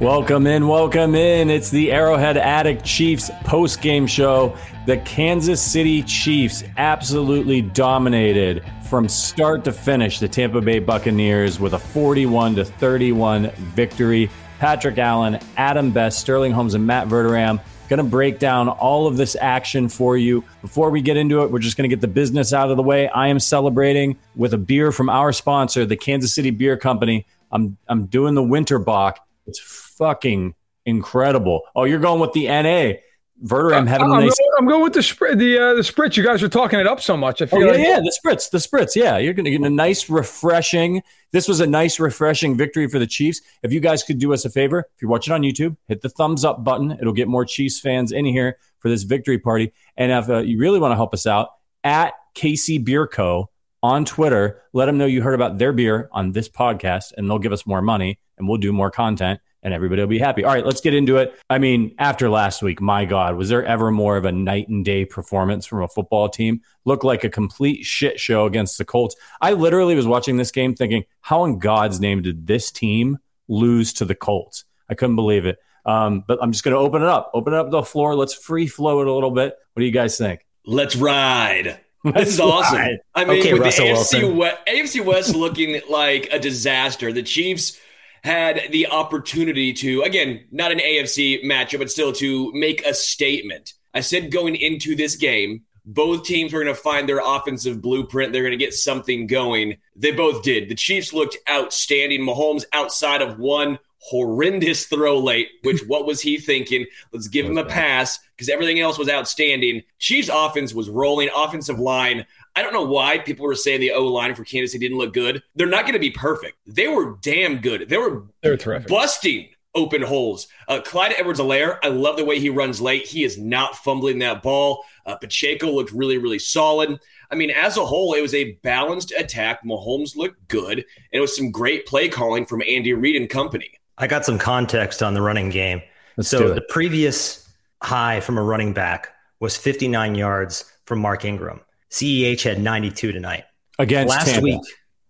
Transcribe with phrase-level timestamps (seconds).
[0.00, 1.50] Welcome in, welcome in.
[1.50, 4.56] It's the Arrowhead Addict Chiefs post game show.
[4.86, 11.74] The Kansas City Chiefs absolutely dominated from start to finish the Tampa Bay Buccaneers with
[11.74, 14.30] a 41 to 31 victory.
[14.60, 19.16] Patrick Allen, Adam Best, Sterling Holmes, and Matt Verderame going to break down all of
[19.16, 20.44] this action for you.
[20.62, 22.82] Before we get into it, we're just going to get the business out of the
[22.82, 23.08] way.
[23.08, 27.26] I am celebrating with a beer from our sponsor, the Kansas City Beer Company.
[27.50, 29.26] I'm I'm doing the Winter Bock.
[29.46, 31.62] It's fucking incredible.
[31.74, 32.98] Oh, you're going with the NA.
[33.44, 34.36] Verderam a I'm, nice.
[34.36, 35.38] going, I'm going with the spritz.
[35.38, 36.16] The uh, the spritz.
[36.16, 37.40] You guys are talking it up so much.
[37.40, 38.96] I feel Oh, yeah, like yeah, the spritz, the spritz.
[38.96, 41.02] Yeah, you're going to get a nice, refreshing.
[41.30, 43.40] This was a nice, refreshing victory for the Chiefs.
[43.62, 46.08] If you guys could do us a favor, if you're watching on YouTube, hit the
[46.08, 46.92] thumbs up button.
[46.92, 49.72] It'll get more Chiefs fans in here for this victory party.
[49.96, 51.50] And if uh, you really want to help us out,
[51.84, 53.50] at KC Bier Co.
[53.84, 57.38] on Twitter, let them know you heard about their beer on this podcast, and they'll
[57.38, 60.44] give us more money, and we'll do more content and everybody will be happy.
[60.44, 61.38] All right, let's get into it.
[61.50, 64.84] I mean, after last week, my God, was there ever more of a night and
[64.84, 66.60] day performance from a football team?
[66.84, 69.16] Looked like a complete shit show against the Colts.
[69.40, 73.18] I literally was watching this game thinking, how in God's name did this team
[73.48, 74.64] lose to the Colts?
[74.88, 75.58] I couldn't believe it.
[75.84, 78.14] Um, but I'm just going to open it up, open it up the floor.
[78.14, 79.56] Let's free flow it a little bit.
[79.72, 80.46] What do you guys think?
[80.66, 81.80] Let's ride.
[82.04, 82.78] Let's This is awesome.
[82.78, 82.98] ride.
[83.14, 87.22] I mean, Okay, with Russell the AFC West, AFC West looking like a disaster, the
[87.22, 87.80] Chiefs
[88.24, 93.74] had the opportunity to, again, not an AFC matchup, but still to make a statement.
[93.94, 98.32] I said going into this game, both teams were going to find their offensive blueprint.
[98.32, 99.78] They're going to get something going.
[99.96, 100.68] They both did.
[100.68, 102.20] The Chiefs looked outstanding.
[102.20, 106.86] Mahomes, outside of one horrendous throw late, which what was he thinking?
[107.12, 109.82] Let's give him a pass because everything else was outstanding.
[109.98, 112.26] Chiefs offense was rolling, offensive line.
[112.58, 115.14] I don't know why people were saying the O line for Kansas City didn't look
[115.14, 115.44] good.
[115.54, 116.58] They're not going to be perfect.
[116.66, 117.88] They were damn good.
[117.88, 118.88] They were they're terrific.
[118.88, 120.48] busting open holes.
[120.66, 123.06] Uh, Clyde Edwards-Helaire, I love the way he runs late.
[123.06, 124.84] He is not fumbling that ball.
[125.06, 126.98] Uh, Pacheco looked really, really solid.
[127.30, 129.62] I mean, as a whole, it was a balanced attack.
[129.64, 130.78] Mahomes looked good.
[130.78, 133.70] And it was some great play calling from Andy Reid and company.
[133.98, 135.80] I got some context on the running game.
[136.16, 137.48] Let's so the previous
[137.84, 141.60] high from a running back was 59 yards from Mark Ingram.
[141.90, 143.44] CEH had 92 tonight.
[143.78, 144.42] Against Last Tampa.
[144.42, 144.60] week,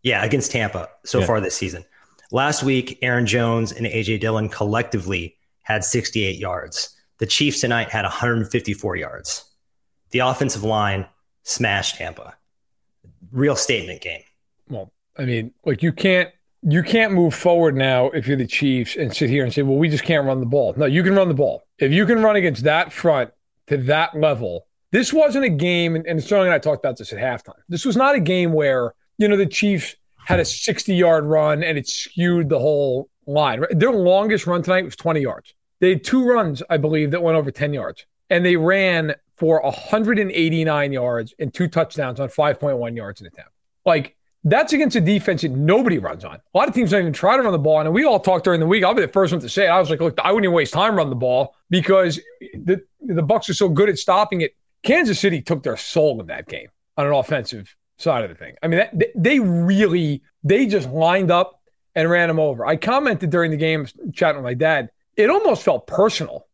[0.02, 1.26] yeah, against Tampa so Yeah.
[1.26, 1.84] far this season.
[2.30, 6.90] Last week, Aaron Jones and AJ Dillon collectively had 68 yards.
[7.18, 9.44] The Chiefs tonight had 154 yards.
[10.10, 11.06] The offensive line
[11.42, 12.36] smashed Tampa.
[13.32, 14.22] Real statement game.
[14.68, 16.30] Well, I mean, like you can't
[16.62, 19.78] you can't move forward now if you're the Chiefs and sit here and say, "Well,
[19.78, 21.62] we just can't run the ball." No, you can run the ball.
[21.78, 23.30] If you can run against that front
[23.68, 25.96] to that level, this wasn't a game.
[25.96, 27.60] And, Sterling and I talked about this at halftime.
[27.68, 31.62] This was not a game where you know the Chiefs had a 60 yard run
[31.62, 33.64] and it skewed the whole line.
[33.70, 35.54] Their longest run tonight was 20 yards.
[35.80, 39.62] They had two runs, I believe, that went over 10 yards, and they ran for
[39.62, 43.52] 189 yards and two touchdowns on 5.1 yards in attempt.
[43.86, 46.36] Like that's against a defense that nobody runs on.
[46.36, 47.80] A lot of teams don't even try to run the ball.
[47.80, 48.84] And we all talked during the week.
[48.84, 49.68] I'll be the first one to say it.
[49.68, 52.20] I was like, look, I wouldn't even waste time running the ball because
[52.54, 54.54] the the Bucks are so good at stopping it.
[54.82, 58.54] Kansas City took their soul in that game on an offensive side of the thing.
[58.62, 61.60] I mean, that, they- really they just lined up
[61.94, 62.64] and ran them over.
[62.64, 64.90] I commented during the game, chatting with my dad.
[65.16, 66.46] It almost felt personal.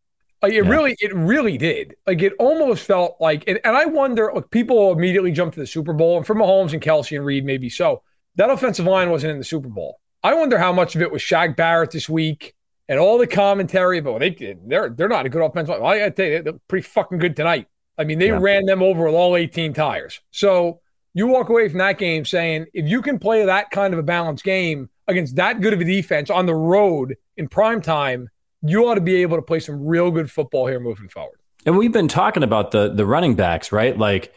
[0.42, 0.70] Like it Yeah.
[0.70, 1.94] really, it really did.
[2.06, 5.66] Like it almost felt like, and, and I wonder, like people immediately jumped to the
[5.66, 8.02] Super Bowl, and for Mahomes and Kelce and Reid, maybe so.
[8.36, 10.00] That offensive line wasn't in the Super Bowl.
[10.22, 12.54] I wonder how much of it was Shaq Barrett this week
[12.88, 15.80] and all the commentary about they they're they're not a good offensive line.
[15.82, 17.66] Well, I gotta tell you, they're pretty fucking good tonight.
[17.98, 18.38] I mean, they Yeah.
[18.40, 20.20] ran them over with all 18 tires.
[20.30, 20.80] So
[21.14, 24.02] you walk away from that game saying, if you can play that kind of a
[24.02, 28.28] balanced game against that good of a defense on the road in prime time,
[28.62, 31.38] you ought to be able to play some real good football here moving forward.
[31.66, 33.96] And we've been talking about the the running backs, right?
[33.96, 34.32] Like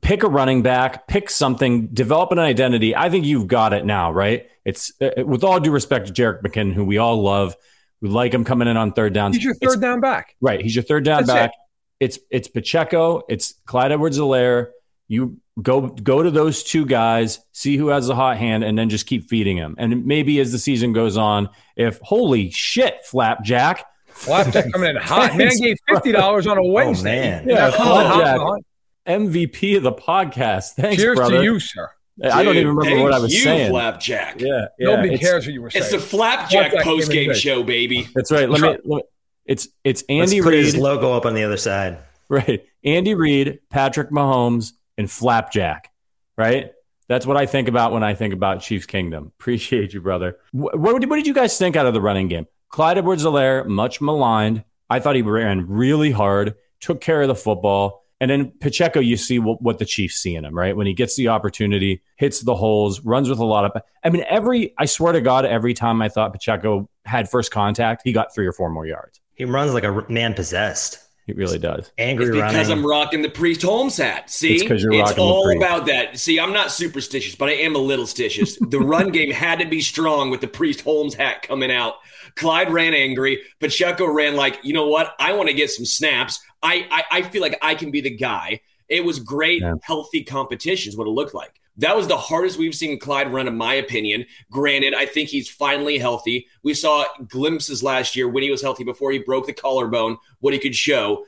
[0.00, 2.96] pick a running back, pick something, develop an identity.
[2.96, 4.46] I think you've got it now, right?
[4.64, 7.56] It's uh, with all due respect to Jerick McKinnon, who we all love.
[8.00, 9.36] We like him coming in on third downs.
[9.36, 10.34] He's your third down back.
[10.40, 10.60] Right.
[10.60, 11.50] He's your third down That's back.
[11.50, 11.56] it.
[12.02, 14.70] It's it's Pacheco, it's Clyde Edwards-Helaire.
[15.06, 18.88] You go go to those two guys, see who has the hot hand, and then
[18.88, 19.76] just keep feeding them.
[19.78, 23.84] And maybe as the season goes on, if holy shit, Flapjack.
[24.08, 25.36] Flapjack coming in hot.
[25.36, 27.20] Man gave fifty dollars on a oh, Wednesday.
[27.20, 27.48] man.
[27.48, 28.64] Yeah, Hot, hot, Flapjack.
[29.06, 30.72] MVP of the podcast.
[30.72, 31.38] Thanks, Cheers brother.
[31.38, 31.88] to you, sir.
[32.24, 33.70] I don't even remember what I was you, saying.
[33.70, 34.40] Flapjack.
[34.40, 35.84] Yeah, yeah, Nobody it's- cares what you were saying.
[35.84, 38.08] It's the Flapjack Flapjack post game show, baby.
[38.12, 38.50] That's right.
[38.50, 38.76] Let me.
[38.84, 39.04] Let,
[39.44, 41.98] it's it's Let's Andy put his Reid, logo up on the other side.
[42.28, 42.64] right?
[42.84, 45.90] Andy Reid, Patrick Mahomes, and Flapjack,
[46.36, 46.72] right?
[47.08, 49.32] That's what I think about when I think about Chiefs Kingdom.
[49.38, 50.38] Appreciate you, brother.
[50.52, 52.46] What, what, did, what did you guys think out of the running game?
[52.70, 54.64] Clyde Edwards-Helaire, much maligned.
[54.88, 58.02] I thought he ran really hard, took care of the football.
[58.18, 60.76] And then Pacheco, you see what, what the Chiefs see in him, right?
[60.76, 63.82] When he gets the opportunity, hits the holes, runs with a lot of.
[64.04, 68.02] I mean, every, I swear to God, every time I thought Pacheco had first contact,
[68.04, 69.20] he got three or four more yards.
[69.34, 70.98] He runs like a man possessed.
[71.26, 71.92] He really does.
[71.98, 72.72] Angry It's because running.
[72.72, 74.28] I'm rocking the Priest Holmes hat.
[74.28, 76.18] See, it's, you're rocking the all about that.
[76.18, 78.58] See, I'm not superstitious, but I am a little stitious.
[78.70, 81.94] the run game had to be strong with the Priest Holmes hat coming out.
[82.34, 83.40] Clyde ran angry.
[83.60, 85.14] Pacheco ran like, you know what?
[85.20, 86.40] I want to get some snaps.
[86.60, 88.60] I, I I feel like I can be the guy.
[88.88, 89.74] It was great, Yeah.
[89.82, 91.60] healthy competition is what it looked like.
[91.78, 94.26] That was the hardest we've seen Clyde run, in my opinion.
[94.50, 96.46] Granted, I think he's finally healthy.
[96.62, 100.52] We saw glimpses last year when he was healthy before he broke the collarbone, what
[100.52, 101.24] he could show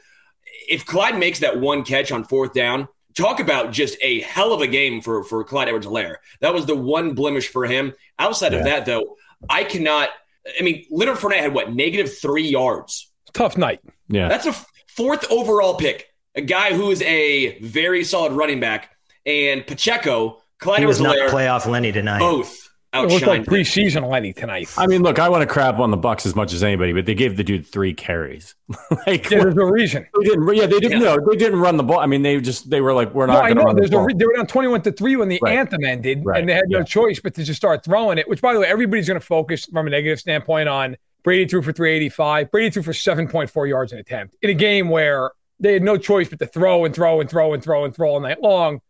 [0.68, 4.60] if Clyde makes that one catch on fourth down, talk about just a hell of
[4.60, 6.16] a game for for Clyde Edwards Helaire.
[6.40, 7.92] That was the one blemish for him.
[8.18, 8.58] Outside Yeah.
[8.60, 9.16] of that, though,
[9.48, 10.10] I cannot.
[10.58, 13.10] I mean, Leonard Fournette had what negative three yards.
[13.32, 13.80] Tough night.
[14.08, 14.28] Yeah.
[14.28, 16.08] That's a f- fourth overall pick.
[16.34, 18.93] A guy who is a very solid running back,
[19.26, 22.18] and Pacheco, Clyde he was Edwards not Helaire, playoff Lenny tonight.
[22.20, 24.72] both It looked like preseason Lenny tonight.
[24.78, 27.06] I mean, look, I want to crap on the Bucks as much as anybody, but
[27.06, 28.54] they gave the dude three carries.
[29.06, 30.06] like Yeah, there's a reason.
[30.18, 30.54] they didn't.
[30.54, 31.00] Yeah, they didn't.
[31.00, 31.16] Yeah.
[31.16, 31.98] No, they didn't run the ball.
[31.98, 33.62] I mean, they just they were like, we're No, not I know.
[33.62, 34.04] run the There's a ball.
[34.04, 35.58] re- they were down 21 to 3 when the Right.
[35.58, 36.38] anthem ended, Right.
[36.40, 36.84] and they had no Yeah.
[36.84, 39.64] choice but to just start throwing it, which, by the way, everybody's going to focus
[39.66, 42.50] from a negative standpoint on Brady threw for 385.
[42.52, 46.28] Brady threw for 7.4 yards an attempt in a game where they had no choice
[46.28, 48.80] but to throw and throw and throw and throw and throw all night long.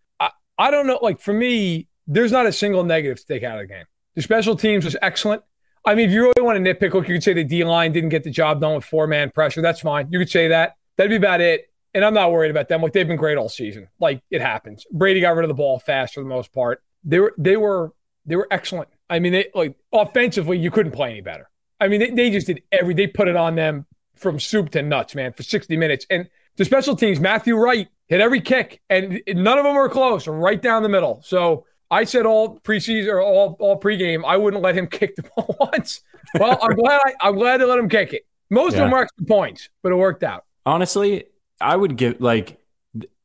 [0.58, 0.98] I, don't know.
[1.02, 3.84] Like, for me, there's not a single negative to take out of the game.
[4.14, 5.42] The special teams was excellent.
[5.86, 7.92] I mean, if you really want to nitpick, look, you could say the D line
[7.92, 9.60] didn't get the job done with four man pressure.
[9.60, 10.08] That's fine.
[10.10, 10.76] You could say that.
[10.96, 11.70] That'd be about it.
[11.92, 12.80] And I'm not worried about them.
[12.80, 13.88] Like they've been great all season.
[14.00, 14.84] Like it happens.
[14.90, 16.82] Brady got rid of the ball fast for the most part.
[17.04, 17.92] They were they were
[18.24, 18.88] they were excellent.
[19.10, 21.50] I mean, they like offensively, you couldn't play any better.
[21.80, 24.82] I mean, they, they just did every they put it on them from soup to
[24.82, 26.06] nuts, man, for 60 minutes.
[26.08, 30.26] And the special teams, Matthew Wright hit every kick, and none of them were close,
[30.26, 31.20] right down the middle.
[31.24, 35.22] So I said all preseason or all all pregame, I wouldn't let him kick the
[35.36, 36.00] ball once.
[36.38, 38.26] Well, I'm glad I, I'm glad they let him kick it.
[38.50, 40.44] Most of them were extra points, but it worked out.
[40.66, 41.24] Honestly,
[41.60, 42.60] I would give like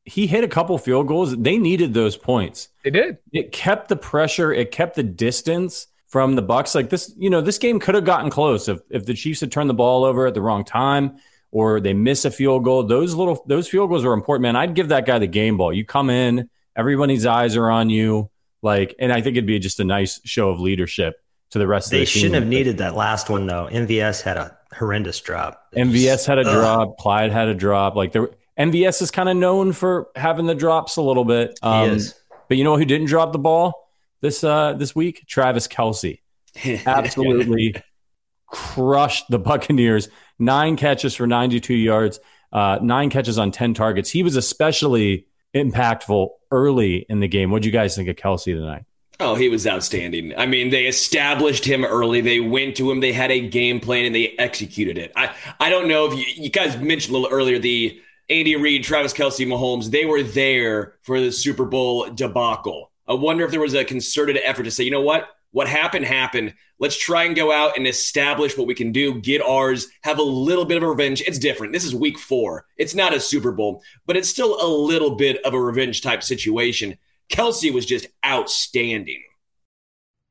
[0.06, 1.36] he hit a couple field goals.
[1.38, 2.70] They needed those points.
[2.84, 3.18] They did.
[3.32, 4.52] It kept the pressure.
[4.52, 6.74] It kept the distance from the Bucks.
[6.74, 9.52] Like this, you know, this game could have gotten close if if the Chiefs had
[9.52, 11.18] turned the ball over at the wrong time
[11.52, 12.84] or they miss a field goal.
[12.84, 14.56] Those little those field goals are important, man.
[14.56, 15.74] I'd give that guy the game ball.
[15.74, 18.30] You come in, everybody's eyes are on you.
[18.62, 21.16] Like, and I think it'd be just a nice show of leadership
[21.52, 22.14] to the rest of They the team.
[22.14, 23.68] They shouldn't have needed that last one though.
[23.72, 25.72] MVS had a horrendous drop.
[25.76, 26.54] MVS had a Ugh.
[26.54, 26.98] drop.
[26.98, 27.96] Clyde had a drop.
[27.96, 28.30] Like there,
[28.60, 31.58] MVS is kind of known for having the drops a little bit.
[31.62, 32.16] Um, he is.
[32.48, 33.90] But you know who didn't drop the ball
[34.22, 35.26] this uh, this week?
[35.28, 36.20] Travis Kelce.
[36.86, 37.76] Absolutely
[38.48, 40.10] crushed the Buccaneers.
[40.40, 42.20] Nine catches for 92 yards.
[42.52, 44.10] Uh, nine catches on 10 targets.
[44.10, 47.52] He was especially impactful early in the game.
[47.52, 48.86] What do you guys think of Kelce tonight?
[49.22, 50.34] Oh, he was outstanding.
[50.38, 52.22] I mean, they established him early.
[52.22, 53.02] They went to him.
[53.02, 55.12] They had a game plan and they executed it.
[55.16, 58.86] I, I don't know if you, you guys mentioned a little earlier the Andy Reid,
[58.86, 59.92] Travis Kelce, Mahomes.
[59.92, 62.92] They were there for the Super Bowl debacle.
[63.08, 65.28] I wonder if there was a concerted effort to say, you know what?
[65.52, 66.54] What happened happened.
[66.80, 70.24] Let's try and go out and establish what we can do, get ours, have a
[70.24, 71.22] little bit of a revenge.
[71.22, 71.74] It's different.
[71.74, 72.66] This is week four.
[72.78, 76.24] It's not a Super Bowl, but it's still a little bit of a revenge type
[76.24, 76.98] situation.
[77.32, 79.24] Kelce was just outstanding.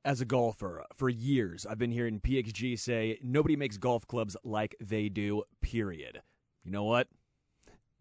[0.04, 4.74] As a golfer, for years, I've been hearing PXG say nobody makes golf clubs like
[4.80, 6.22] they do, period.
[6.64, 7.08] You know what?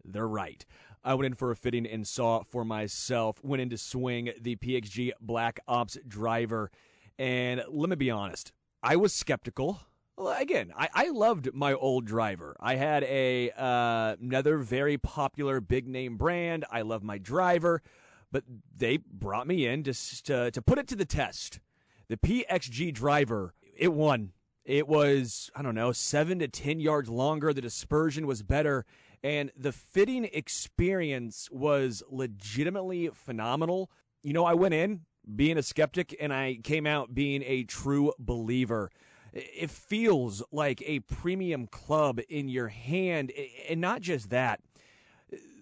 [0.04, 0.64] They're right.
[1.04, 3.42] I went in for a fitting and saw for myself.
[3.42, 6.70] Went in to swing the PXG Black Ops driver.
[7.18, 9.80] And let me be honest, I was skeptical.
[10.16, 12.56] Well, again, I, I loved my old driver.
[12.60, 16.64] I had a uh, another very popular big name brand.
[16.70, 17.82] I love my driver,
[18.30, 18.44] but
[18.76, 19.94] they brought me in to,
[20.24, 21.60] to to put it to the test.
[22.08, 24.32] The PXG driver, it won.
[24.64, 27.52] It was I don't know seven to ten yards longer.
[27.52, 28.86] The dispersion was better,
[29.22, 33.90] and the fitting experience was legitimately phenomenal.
[34.22, 35.02] You know, I went in
[35.34, 38.90] being a skeptic, and I came out being a true believer.
[39.32, 43.32] It feels like a premium club in your hand
[43.68, 44.60] and not just that.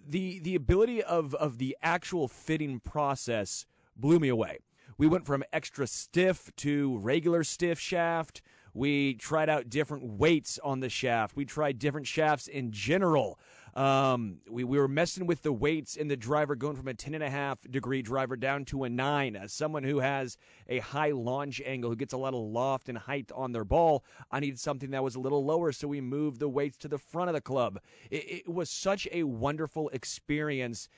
[0.08, 4.58] The the ability of of the actual fitting process blew me away.
[4.98, 8.40] We went from extra stiff to regular stiff shaft.
[8.72, 11.34] We tried out different weights on the shaft.
[11.34, 13.38] We tried different shafts in general
[13.76, 17.12] um, we, we were messing with the weights in the driver, going from a 10
[17.12, 19.36] and a half degree driver down to a nine.
[19.36, 22.96] As someone who has a high launch angle, who gets a lot of loft and
[22.96, 25.72] height on their ball, I needed something that was a little lower.
[25.72, 27.78] So we moved the weights to the front of the club.
[28.10, 30.88] It, it was such a wonderful experience.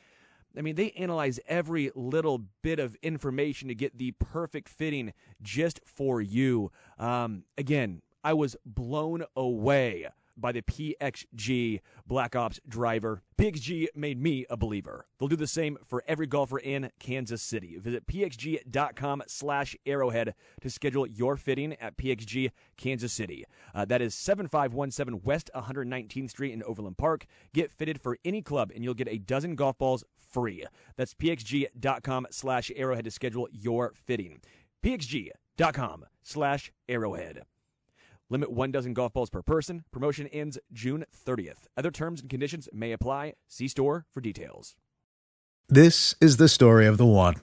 [0.56, 5.80] I mean, they analyze every little bit of information to get the perfect fitting just
[5.84, 6.70] for you.
[6.96, 10.06] Um, again, I was blown away
[10.40, 13.22] by the PXG Black Ops driver.
[13.38, 15.06] PXG made me a believer.
[15.18, 17.78] They'll do the same for every golfer in Kansas City.
[17.78, 23.44] Visit pxg.com slash arrowhead to schedule your fitting at PXG Kansas City.
[23.74, 27.26] Uh, that is 7517 West 119th Street in Overland Park.
[27.52, 30.64] Get fitted for any club and you'll get a dozen golf balls free.
[30.96, 34.40] That's pxg.com slash arrowhead to schedule your fitting.
[34.82, 37.42] pxg.com slash arrowhead.
[38.30, 39.84] Limit one dozen golf balls per person.
[39.90, 41.66] Promotion ends June 30th.
[41.76, 43.34] Other terms and conditions may apply.
[43.46, 44.76] See store for details.
[45.68, 47.36] This is the story of the one.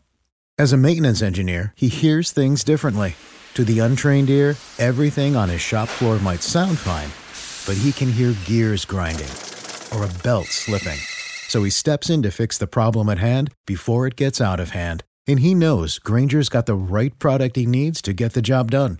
[0.58, 3.16] As a maintenance engineer, he hears things differently.
[3.56, 7.10] To the untrained ear, everything on his shop floor might sound fine,
[7.66, 9.30] but he can hear gears grinding
[9.94, 11.00] or a belt slipping.
[11.48, 14.72] So he steps in to fix the problem at hand before it gets out of
[14.72, 15.04] hand.
[15.28, 19.00] And he knows Grainger's got the right product he needs to get the job done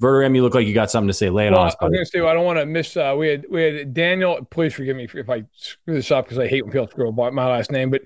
[0.00, 1.30] Verderame, you look like you got something to say.
[1.30, 1.76] Lay it well, on us.
[1.80, 2.96] I was going to say, I don't want to miss.
[2.96, 4.44] Uh, we had we had Daniel.
[4.50, 7.32] Please forgive me if I screw this up because I hate when people screw up
[7.32, 7.90] my last name.
[7.90, 8.02] But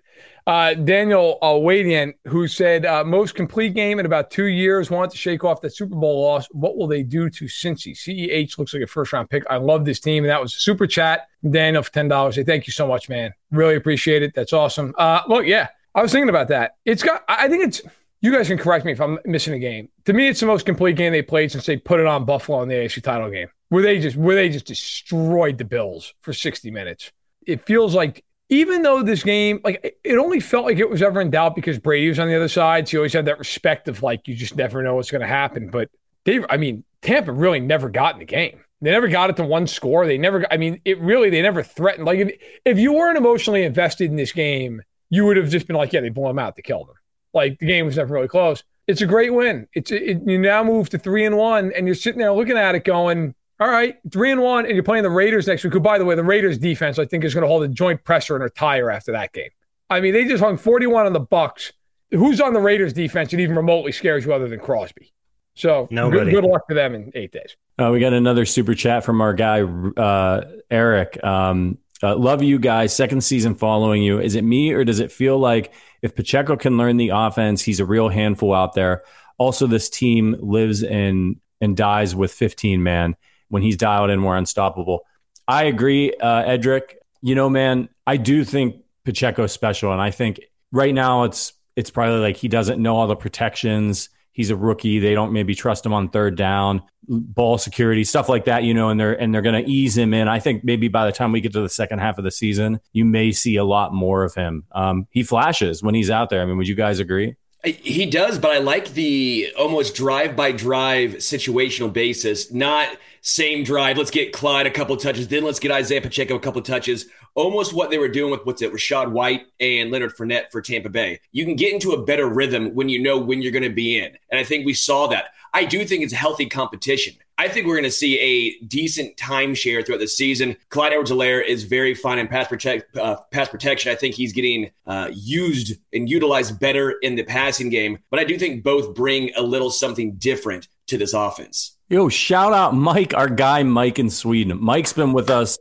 [0.46, 5.14] uh, Daniel uh, Wadian, who said uh, most complete game in about two years, wants
[5.14, 6.46] to shake off that Super Bowl loss.
[6.52, 7.92] What will they do to Cincy?
[7.92, 9.42] CEH looks like a first round pick.
[9.50, 11.26] I love this team, and that was a super chat.
[11.48, 12.36] Daniel for ten dollars.
[12.36, 13.32] Say thank you so much, man.
[13.50, 14.32] Really appreciate it.
[14.34, 14.94] That's awesome.
[14.96, 16.76] Uh, look, yeah, I was thinking about that.
[16.84, 17.24] It's got.
[17.28, 17.82] I think it's
[18.20, 19.88] you guys can correct me if I'm missing a game.
[20.04, 22.62] To me, it's the most complete game they played since they put it on Buffalo
[22.62, 26.32] in the AFC title game, where they just where they just destroyed the Bills for
[26.32, 27.12] 60 minutes.
[27.46, 31.20] It feels like even though this game, like it only felt like it was ever
[31.20, 32.88] in doubt because Brady was on the other side.
[32.88, 35.26] So you always had that respect of like you just never know what's going to
[35.26, 35.70] happen.
[35.70, 35.88] But
[36.24, 38.60] they, I mean, Tampa really never got in the game.
[38.82, 40.06] They never got it to one score.
[40.06, 42.06] They never, I mean, it really, they never threatened.
[42.06, 42.32] Like if,
[42.64, 46.00] if you weren't emotionally invested in this game, you would have just been like, yeah,
[46.00, 46.94] they blew them out, they killed them.
[47.32, 48.62] Like the game was never really close.
[48.86, 49.68] It's a great win.
[49.74, 52.74] It's it, you now move to three and one, and you're sitting there looking at
[52.74, 55.72] it, going, "All right, three and one," and you're playing the Raiders next week.
[55.72, 58.02] Who, by the way, the Raiders defense I think is going to hold a joint
[58.04, 59.50] pressure and retire after that game.
[59.88, 61.72] I mean, they just hung 41 on the Bucks.
[62.12, 65.12] Who's on the Raiders defense that even remotely scares you other than Crosby?
[65.54, 67.56] So good, good, luck to them in eight days.
[67.78, 71.22] Uh, we got another super chat from our guy uh, Eric.
[71.22, 72.94] Um, uh, love you guys.
[72.94, 74.20] Second season following you.
[74.20, 77.80] Is it me or does it feel like if Pacheco can learn the offense, he's
[77.80, 79.02] a real handful out there?
[79.38, 83.16] Also, this team lives in and dies with 15 man.
[83.48, 85.00] When he's dialed in, we're unstoppable.
[85.48, 86.96] I agree, uh, Edric.
[87.22, 90.40] You know, man, I do think Pacheco's special, and I think
[90.72, 94.08] right now it's it's probably like he doesn't know all the protections.
[94.32, 94.98] He's a rookie.
[94.98, 98.88] They don't maybe trust him on third down, ball security, stuff like that, you know,
[98.88, 100.28] and they're and they're going to ease him in.
[100.28, 102.80] I think maybe by the time we get to the second half of the season,
[102.92, 104.64] you may see a lot more of him.
[104.72, 106.42] Um, he flashes when he's out there.
[106.42, 107.36] I mean, would you guys agree?
[107.62, 112.88] He does, but I like the almost drive by drive situational basis, not
[113.20, 113.98] same drive.
[113.98, 117.06] Let's get Clyde a couple touches, then let's get Isaiah Pacheco a couple touches.
[117.34, 120.88] Almost what they were doing with what's it, Rachaad White and Leonard Fournette for Tampa
[120.88, 121.20] Bay.
[121.32, 123.98] You can get into a better rhythm when you know when you're going to be
[123.98, 125.26] in, and I think we saw that.
[125.52, 127.14] I do think it's a healthy competition.
[127.36, 130.56] I think we're going to see a decent timeshare throughout the season.
[130.68, 133.90] Clyde Edwards-Helaire is very fine in pass, protect, uh, pass protection.
[133.90, 137.98] I think he's getting uh, used and utilized better in the passing game.
[138.10, 141.76] But I do think both bring a little something different to this offense.
[141.88, 144.58] Yo, shout out Mike, our guy Mike in Sweden.
[144.60, 145.58] Mike's been with us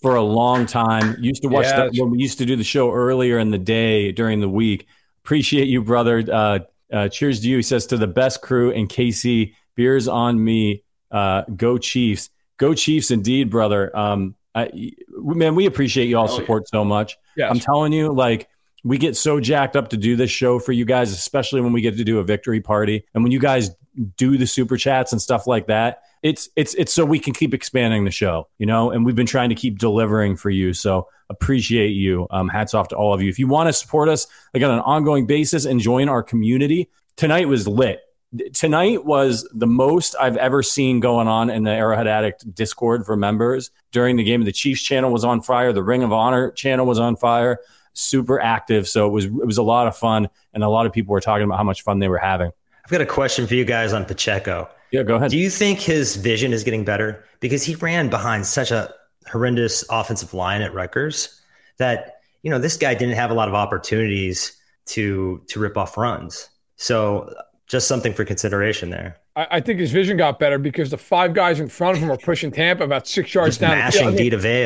[0.00, 1.16] for a long time.
[1.20, 1.84] Used to watch yeah.
[1.84, 4.86] that when we used to do the show earlier in the day during the week.
[5.24, 6.24] Appreciate you, brother.
[6.30, 6.58] Uh,
[6.92, 7.56] uh, cheers to you.
[7.56, 9.54] He says to the best crew and KC.
[9.74, 10.84] Beers on me.
[11.10, 12.30] Uh, go Chiefs.
[12.56, 13.96] Go Chiefs, indeed, brother.
[13.96, 17.16] Um, I, man, we appreciate you all support so much.
[17.36, 17.50] Yes.
[17.50, 18.48] I'm telling you, like
[18.84, 21.80] we get so jacked up to do this show for you guys, especially when we
[21.80, 23.70] get to do a victory party and when you guys
[24.16, 26.02] do the super chats and stuff like that.
[26.22, 28.90] It's it's it's so we can keep expanding the show, you know.
[28.90, 30.72] And we've been trying to keep delivering for you.
[30.74, 32.26] So appreciate you.
[32.30, 33.28] Um, hats off to all of you.
[33.28, 36.88] If you want to support us like on an ongoing basis and join our community,
[37.16, 38.00] tonight was lit
[38.52, 43.16] tonight was the most I've ever seen going on in the Arrowhead Addict Discord for
[43.16, 44.44] members during the game.
[44.44, 45.72] The Chiefs channel was on fire.
[45.72, 47.58] The Ring of Honor channel was on fire.
[47.94, 48.86] Super active.
[48.86, 51.20] So it was it was a lot of fun, and a lot of people were
[51.20, 52.52] talking about how much fun they were having.
[52.88, 54.66] I've got a question for you guys on Pacheco.
[54.92, 55.30] Yeah, go ahead.
[55.30, 58.90] Do you think his vision is getting better because he ran behind such a
[59.30, 61.38] horrendous offensive line at Rutgers
[61.76, 65.98] that you know this guy didn't have a lot of opportunities to to rip off
[65.98, 66.48] runs.
[66.76, 67.30] So
[67.66, 69.18] just something for consideration there.
[69.36, 72.08] I, I, think his vision got better because the five guys in front of him
[72.08, 73.76] were pushing Tampa about six yards just down.
[73.76, 74.00] Mashing.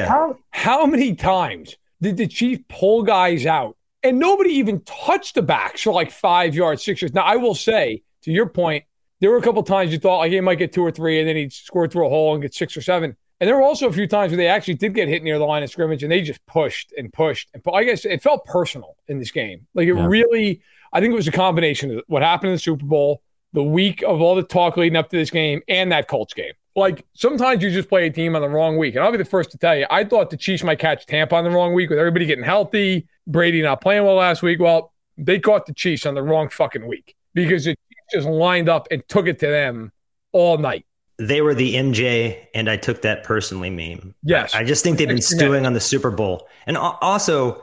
[0.06, 5.42] How, how many times did the Chief pull guys out and nobody even touched the
[5.42, 7.16] backs for like five yards, six yards?
[7.16, 8.84] Now, I will say, to your point,
[9.20, 11.28] there were a couple times you thought like he might get two or three and
[11.28, 13.16] then he scored through a hole and get six or seven.
[13.40, 15.44] And there were also a few times where they actually did get hit near the
[15.44, 17.50] line of scrimmage and they just pushed and pushed.
[17.54, 19.66] And I guess it felt personal in this game.
[19.74, 20.06] Like it yeah.
[20.06, 23.62] really I think it was a combination of what happened in the Super Bowl, the
[23.62, 26.52] week of all the talk leading up to this game, and that Colts game.
[26.76, 28.94] Like sometimes you just play a team on the wrong week.
[28.94, 31.34] And I'll be the first to tell you, I thought the Chiefs might catch Tampa
[31.34, 34.60] on the wrong week with everybody getting healthy, Brady not playing well last week.
[34.60, 38.68] Well, they caught the Chiefs on the wrong fucking week because the Chiefs just lined
[38.68, 39.92] up and took it to them
[40.32, 40.86] all night.
[41.18, 44.14] They were the MJ, and I took that personally meme.
[44.22, 44.54] Yes.
[44.54, 46.48] I just think they've been stewing on the Super Bowl.
[46.66, 47.62] And also,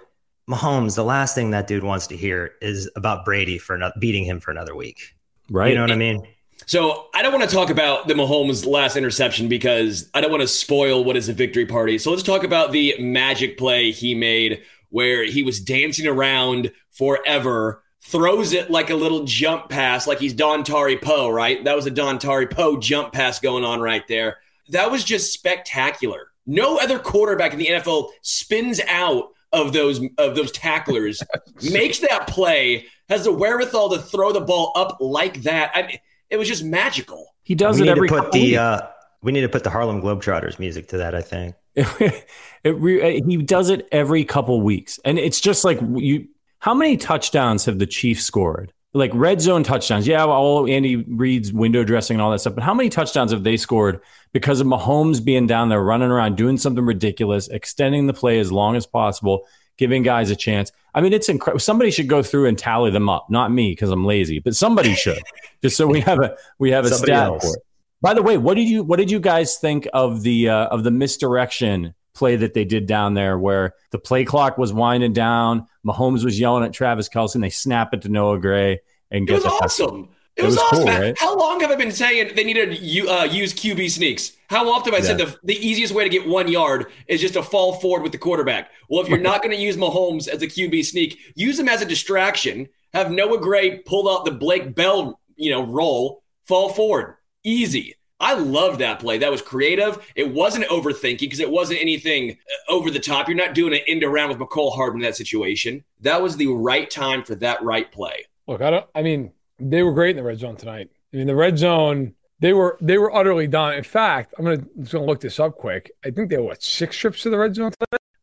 [0.49, 4.23] Mahomes, the last thing that dude wants to hear is about Brady for not beating
[4.23, 5.15] him for another week.
[5.49, 5.69] Right.
[5.69, 6.25] You know what I mean?
[6.65, 10.41] So I don't want to talk about the Mahomes last interception because I don't want
[10.41, 11.97] to spoil what is a victory party.
[11.97, 17.83] So let's talk about the magic play he made where he was dancing around forever,
[18.01, 21.63] throws it like a little jump pass, like he's Dontari Poe, right?
[21.63, 24.37] That was a Dontari Poe jump pass going on right there.
[24.69, 26.31] That was just spectacular.
[26.45, 31.21] No other quarterback in the NFL spins out of those of those tacklers
[31.71, 35.71] makes that play, has the wherewithal to throw the ball up like that.
[35.73, 37.35] I mean, it was just magical.
[37.43, 38.07] He does we it every.
[38.07, 38.81] Put the uh,
[39.21, 41.15] we need to put the Harlem Globetrotters music to that.
[41.15, 42.25] I think it
[42.63, 46.27] re- he does it every couple weeks, and it's just like you.
[46.59, 48.73] How many touchdowns have the Chiefs scored?
[48.93, 50.07] like red zone touchdowns.
[50.07, 52.55] Yeah, all Andy Reid's window dressing and all that stuff.
[52.55, 54.01] But how many touchdowns have they scored
[54.33, 58.51] because of Mahomes being down there running around doing something ridiculous, extending the play as
[58.51, 60.71] long as possible, giving guys a chance?
[60.95, 61.59] I mean, it's incredible.
[61.59, 63.27] Somebody should go through and tally them up.
[63.29, 65.21] Not me because I'm lazy, but somebody should,
[65.61, 67.43] just so we have a we have a somebody stat else.
[67.43, 67.63] for it.
[68.01, 70.83] By the way, what did you what did you guys think of the uh, of
[70.83, 75.67] the misdirection play that they did down there where the play clock was winding down.
[75.85, 78.79] Mahomes was yelling at Travis Kelce they snap it to Noah Gray
[79.11, 80.09] and get it was awesome.
[80.35, 80.85] It, it was, was, awesome.
[80.85, 81.19] Cool, right?
[81.19, 84.33] How long have I been saying they needed to uh, use QB sneaks?
[84.49, 85.17] How often have I yeah.
[85.17, 88.11] said the, the easiest way to get one yard is just to fall forward with
[88.11, 88.71] the quarterback?
[88.89, 91.81] Well, if you're not going to use Mahomes as a QB sneak, use him as
[91.81, 92.69] a distraction.
[92.93, 97.95] Have Noah Gray pull out the Blake Bell, you know, roll, fall forward, easy.
[98.19, 99.17] I love that play.
[99.17, 100.05] That was creative.
[100.15, 103.27] It wasn't overthinking because it wasn't anything uh, over the top.
[103.27, 105.83] You're not doing an end around with Mecole Hardman in that situation.
[106.01, 108.25] That was the right time for that right play.
[108.47, 108.85] Look, I don't.
[108.93, 110.89] I mean, they were great in the red zone tonight.
[111.13, 113.73] I mean, the red zone, they were they were utterly done.
[113.73, 115.91] In fact, I'm gonna just gonna look this up quick.
[116.03, 117.71] I think they were what six trips to the red zone.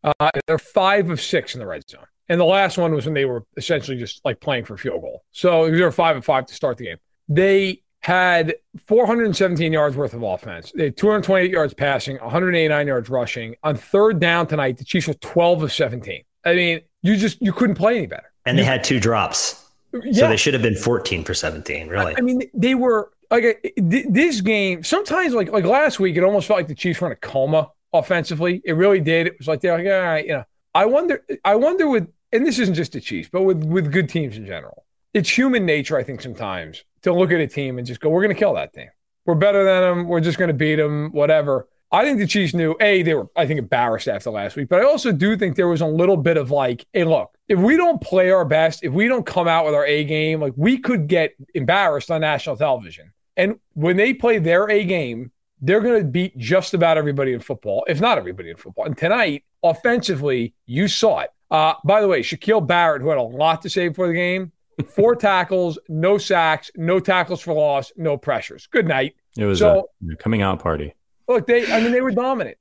[0.05, 3.15] Uh, they're five of six in the red zone, and the last one was when
[3.15, 5.25] they were essentially just like playing for field goal.
[5.33, 6.99] So they were five of five to start the game.
[7.29, 8.55] They had
[8.87, 10.71] 417 yards worth of offense.
[10.73, 13.57] They had 228 yards passing, 189 yards rushing.
[13.65, 16.23] On third down tonight, the Chiefs were 12 of 17.
[16.45, 18.31] I mean, you just you couldn't play any better.
[18.45, 19.69] And they had two drops.
[19.93, 20.13] Yeah.
[20.13, 22.15] So they should have been 14 for 17, really.
[22.17, 24.85] I mean, they were like this game.
[24.85, 27.73] Sometimes, like like last week, it almost felt like the Chiefs were in a coma
[27.93, 28.63] offensively.
[28.65, 29.27] It really did.
[29.27, 30.45] It was like they're like, all right, you know.
[30.77, 31.25] I wonder.
[31.45, 34.47] I wonder with, and this isn't just the Chiefs, but with with good teams in
[34.47, 35.97] general, it's human nature.
[35.97, 38.55] I think sometimes to look at a team and just go, we're going to kill
[38.55, 38.89] that team.
[39.25, 40.09] We're better than them.
[40.09, 41.11] We're just going to beat them.
[41.13, 41.69] Whatever.
[41.93, 44.69] I think the Chiefs knew, A, they were, I think, embarrassed after last week.
[44.69, 47.59] But I also do think there was a little bit of like, hey, look, if
[47.59, 50.53] we don't play our best, if we don't come out with our A game, like
[50.57, 53.13] we could get embarrassed on national television.
[53.37, 55.31] And when they play their A game,
[55.61, 58.85] they're going to beat just about everybody in football, if not everybody in football.
[58.85, 61.31] And tonight, offensively, you saw it.
[61.51, 64.53] Uh, by the way, Shaquille Barrett, who had a lot to say before the game,
[64.85, 68.67] four tackles, no sacks, no tackles for loss, no pressures.
[68.67, 69.15] Good night.
[69.37, 70.95] It was so, a coming out party.
[71.29, 72.59] Look, they, I mean, they were dominant.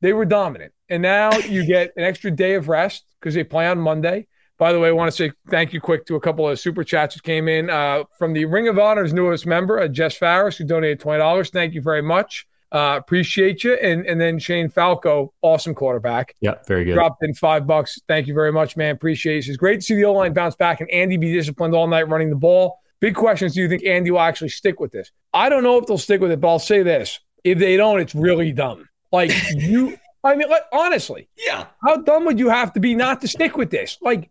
[0.00, 0.72] They were dominant.
[0.88, 4.26] And now you get an extra day of rest because they play on Monday.
[4.58, 6.82] By the way, I want to say thank you quick to a couple of super
[6.82, 10.56] chats that came in uh, from the Ring of Honor's newest member, uh, Jess Farris,
[10.56, 11.50] who donated $20.
[11.50, 12.46] Thank you very much.
[12.76, 13.72] Uh, appreciate you.
[13.72, 16.34] And and then Shane Falco, awesome quarterback.
[16.42, 16.92] Yeah, very good.
[16.92, 17.98] Dropped in five bucks.
[18.06, 18.94] Thank you very much, man.
[18.94, 19.48] Appreciate it.
[19.48, 22.06] It's great to see the O line bounce back and Andy be disciplined all night
[22.10, 22.78] running the ball.
[23.00, 23.54] Big questions.
[23.54, 25.10] Do you think Andy will actually stick with this?
[25.32, 27.18] I don't know if they'll stick with it, but I'll say this.
[27.44, 28.86] If they don't, it's really dumb.
[29.10, 31.68] Like you, I mean, like, honestly, yeah.
[31.82, 33.96] How dumb would you have to be not to stick with this?
[34.02, 34.28] Like,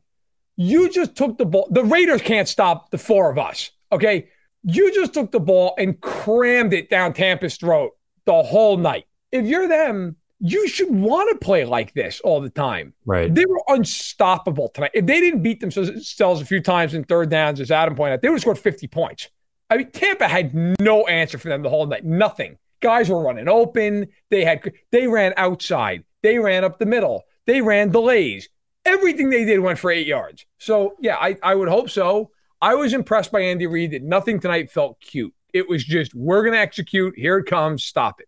[0.56, 1.68] you just took the ball.
[1.72, 3.72] The Raiders can't stop the four of us.
[3.92, 4.30] Okay.
[4.62, 7.95] You just took the ball and crammed it down Tampa's throat
[8.26, 9.06] the whole night.
[9.32, 12.94] If you're them, you should want to play like this all the time.
[13.06, 13.34] Right.
[13.34, 14.92] They were unstoppable tonight.
[14.94, 18.22] If they didn't beat themselves a few times in third downs, as Adam pointed out,
[18.22, 19.30] they would have scored 50 points.
[19.70, 22.06] I mean, Tampa had no answer for them the whole night.
[22.06, 22.58] Nothing.
[22.82, 24.08] Guys were running open.
[24.30, 26.04] They had they ran outside.
[26.22, 27.24] They ran up the middle.
[27.48, 28.50] They ran delays.
[28.86, 30.46] Everything they did went for eight yards.
[30.60, 32.30] So yeah, I, I would hope so.
[32.62, 35.34] I was impressed by Andy Reid that nothing tonight felt cute.
[35.56, 37.18] It was just, we're going to execute.
[37.18, 37.86] Here it comes.
[37.86, 38.28] Stop it.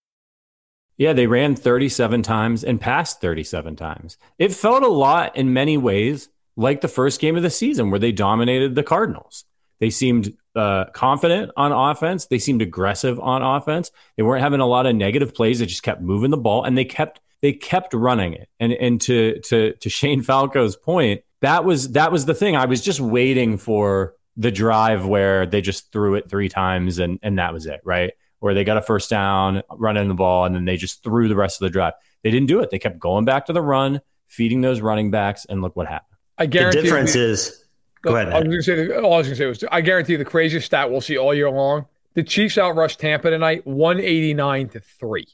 [0.97, 4.17] Yeah, they ran 37 times and passed 37 times.
[4.37, 7.99] It felt a lot in many ways like the first game of the season where
[7.99, 9.45] they dominated the Cardinals.
[9.79, 12.27] They seemed uh, confident on offense.
[12.27, 13.89] They seemed aggressive on offense.
[14.15, 15.59] They weren't having a lot of negative plays.
[15.59, 18.47] They just kept moving the ball and they kept they kept running it.
[18.59, 22.55] And and to to to Shane Falco's point, that was that was the thing.
[22.55, 27.19] I was just waiting for the drive where they just threw it three times and
[27.23, 28.11] and that was it, right?
[28.41, 31.35] Where they got a first down, running the ball, and then they just threw the
[31.35, 31.93] rest of the drive.
[32.23, 32.71] They didn't do it.
[32.71, 36.17] They kept going back to the run, feeding those running backs, and look what happened.
[36.39, 37.65] I guarantee the difference the, is.
[38.01, 38.33] Go oh, ahead.
[38.33, 38.95] I was going to say.
[38.97, 41.19] All I was going to say was, I guarantee you the craziest stat we'll see
[41.19, 41.85] all year long.
[42.15, 45.27] The Chiefs outrushed Tampa tonight, one eighty nine to three.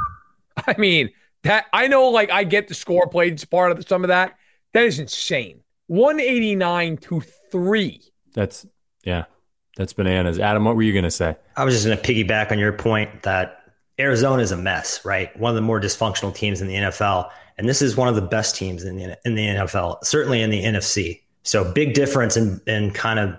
[0.66, 1.10] I mean
[1.42, 1.66] that.
[1.74, 3.34] I know, like I get the score played.
[3.34, 4.34] It's part of the, some of that.
[4.72, 5.60] That is insane.
[5.88, 7.20] One eighty nine to
[7.52, 8.00] three.
[8.32, 8.66] That's
[9.04, 9.26] yeah.
[9.76, 10.38] That's bananas.
[10.38, 11.36] Adam, what were you going to say?
[11.54, 15.38] I was just going to piggyback on your point that Arizona is a mess, right?
[15.38, 18.22] One of the more dysfunctional teams in the NFL, and this is one of the
[18.22, 21.20] best teams in the in the NFL, certainly in the NFC.
[21.42, 23.36] So big difference in in kind of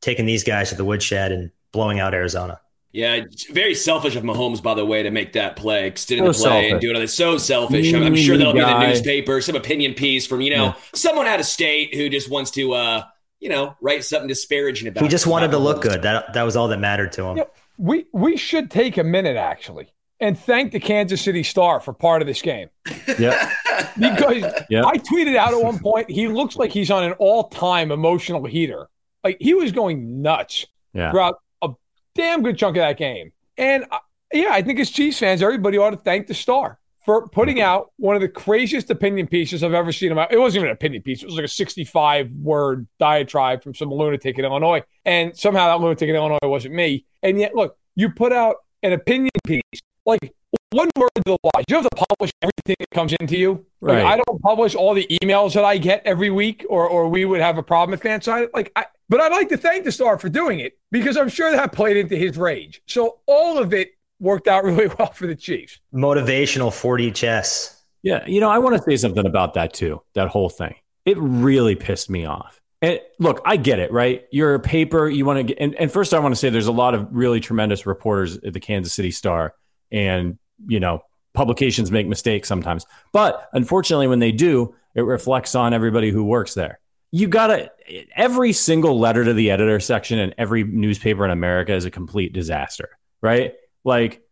[0.00, 2.60] taking these guys to the woodshed and blowing out Arizona.
[2.92, 6.32] Yeah, very selfish of Mahomes, by the way, to make that play, extend so the
[6.32, 6.72] play selfish.
[6.72, 6.96] and do it.
[6.98, 7.92] It's so selfish.
[7.92, 10.74] I'm, I'm sure that'll be in the newspaper, some opinion piece from you know yeah.
[10.94, 12.74] someone out of state who just wants to.
[12.74, 13.04] uh
[13.44, 15.02] you know, write something disparaging about.
[15.04, 16.00] He just wanted to look good.
[16.00, 17.36] That that was all that mattered to him.
[17.36, 17.44] Yeah,
[17.76, 22.22] we we should take a minute actually and thank the Kansas City Star for part
[22.22, 22.70] of this game
[23.18, 23.50] Yeah.
[24.00, 24.84] because Yeah.
[24.86, 28.88] I tweeted out at one point he looks like he's on an all-time emotional heater.
[29.22, 31.10] Like he was going nuts Yeah.
[31.10, 31.70] throughout a
[32.14, 33.32] damn good chunk of that game.
[33.58, 33.98] And uh,
[34.32, 37.92] yeah, I think as Chiefs fans, everybody ought to thank the Star for putting out
[37.96, 40.12] one of the craziest opinion pieces I've ever seen.
[40.12, 43.74] About it wasn't even an opinion piece; it was like a 65 word diatribe from
[43.74, 47.04] some lunatic in Illinois, and somehow that lunatic in Illinois wasn't me.
[47.22, 49.62] And yet, look, you put out an opinion piece
[50.04, 50.34] like.
[50.70, 51.64] One word to the wise.
[51.68, 53.64] You have to publish everything that comes into you.
[53.80, 54.04] Like, Right.
[54.04, 57.40] I don't publish all the emails that I get every week, or or we would
[57.40, 58.48] have a problem at FanSided.
[58.54, 61.50] Like, I, but I'd like to thank the star for doing it because I'm sure
[61.52, 62.82] that played into his rage.
[62.86, 65.80] So all of it worked out really well for the Chiefs.
[65.92, 67.82] Motivational 40 chess.
[68.02, 70.02] Yeah, you know, I want to say something about that too.
[70.14, 70.74] That whole thing.
[71.06, 72.60] It really pissed me off.
[72.82, 74.24] And look, I get it, right?
[74.30, 76.66] You're a paper, you want to get and, and first I want to say there's
[76.66, 79.54] a lot of really tremendous reporters at the Kansas City Star
[79.90, 81.00] and, you know,
[81.32, 82.84] publications make mistakes sometimes.
[83.10, 86.78] But unfortunately when they do, it reflects on everybody who works there.
[87.10, 87.70] You got to
[88.14, 92.34] every single letter to the editor section in every newspaper in America is a complete
[92.34, 92.90] disaster,
[93.22, 93.54] right?
[93.84, 94.22] Like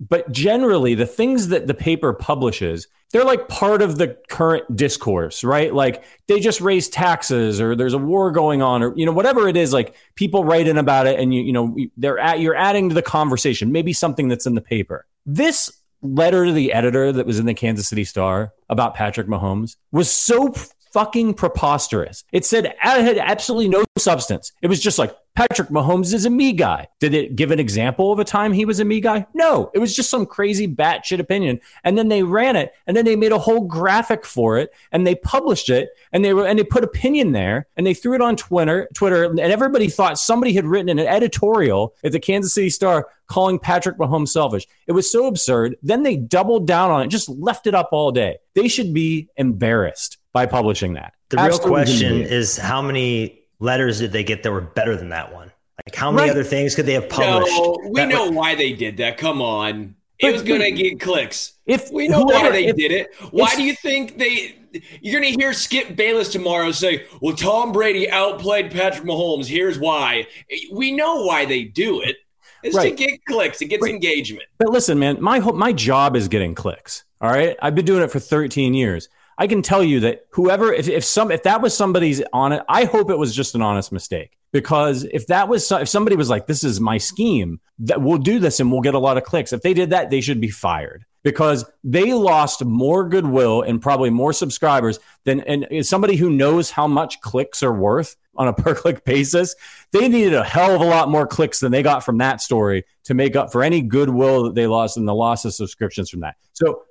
[0.00, 5.44] but generally the things that the paper publishes they're like part of the current discourse
[5.44, 5.74] right?
[5.74, 9.48] Like they just raise taxes or there's a war going on or you know whatever
[9.48, 12.56] it is like people write in about it and you you know they're at you're
[12.56, 15.06] adding to the conversation maybe something that's in the paper.
[15.26, 19.76] This letter to the editor that was in the Kansas City Star about Patrick Mahomes
[19.92, 20.54] was so
[20.92, 22.24] fucking preposterous.
[22.32, 24.52] It said it had absolutely no substance.
[24.62, 26.88] It was just like Patrick Mahomes is a me guy.
[27.00, 29.26] Did it give an example of a time he was a me guy?
[29.32, 31.60] No, it was just some crazy batshit opinion.
[31.84, 35.06] And then they ran it, and then they made a whole graphic for it, and
[35.06, 38.20] they published it, and they were and they put opinion there, and they threw it
[38.20, 38.88] on Twitter.
[38.94, 43.58] Twitter, and everybody thought somebody had written an editorial at the Kansas City Star calling
[43.58, 44.66] Patrick Mahomes selfish.
[44.86, 45.76] It was so absurd.
[45.82, 48.36] Then they doubled down on it, just left it up all day.
[48.54, 51.14] They should be embarrassed by publishing that.
[51.28, 55.32] The real question is how many letters did they get that were better than that
[55.32, 55.52] one?
[55.86, 56.30] Like how many Right.
[56.30, 57.52] other things could they have published?
[57.56, 59.18] No, we know were- why they did that.
[59.18, 59.94] Come on.
[60.20, 61.54] But- It was going to get clicks.
[61.66, 63.08] if We know why they if- did it.
[63.30, 64.56] Why if- do you think they?
[65.02, 69.46] You're going to hear Skip Bayless tomorrow say, "Well, Tom Brady outplayed Patrick Mahomes.
[69.46, 70.26] Here's why."
[70.72, 72.16] We know why they do it.
[72.62, 73.60] It's to get clicks.
[73.60, 73.92] It gets Right.
[73.92, 74.44] engagement.
[74.58, 77.02] But listen, man, my whole, my job is getting clicks.
[77.20, 79.08] All right, I've been doing it for 13 years.
[79.42, 82.62] I can tell you that whoever, if, if some, if that was somebody's on it,
[82.68, 84.38] I hope it was just an honest mistake.
[84.52, 88.18] Because if that was, so- if somebody was like, "This is my scheme," that we'll
[88.18, 89.52] do this and we'll get a lot of clicks.
[89.52, 94.10] If they did that, they should be fired because they lost more goodwill and probably
[94.10, 98.76] more subscribers than and somebody who knows how much clicks are worth on a per
[98.76, 99.56] click basis.
[99.90, 102.84] They needed a hell of a lot more clicks than they got from that story
[103.06, 106.20] to make up for any goodwill that they lost and the loss of subscriptions from
[106.20, 106.36] that.
[106.52, 106.84] So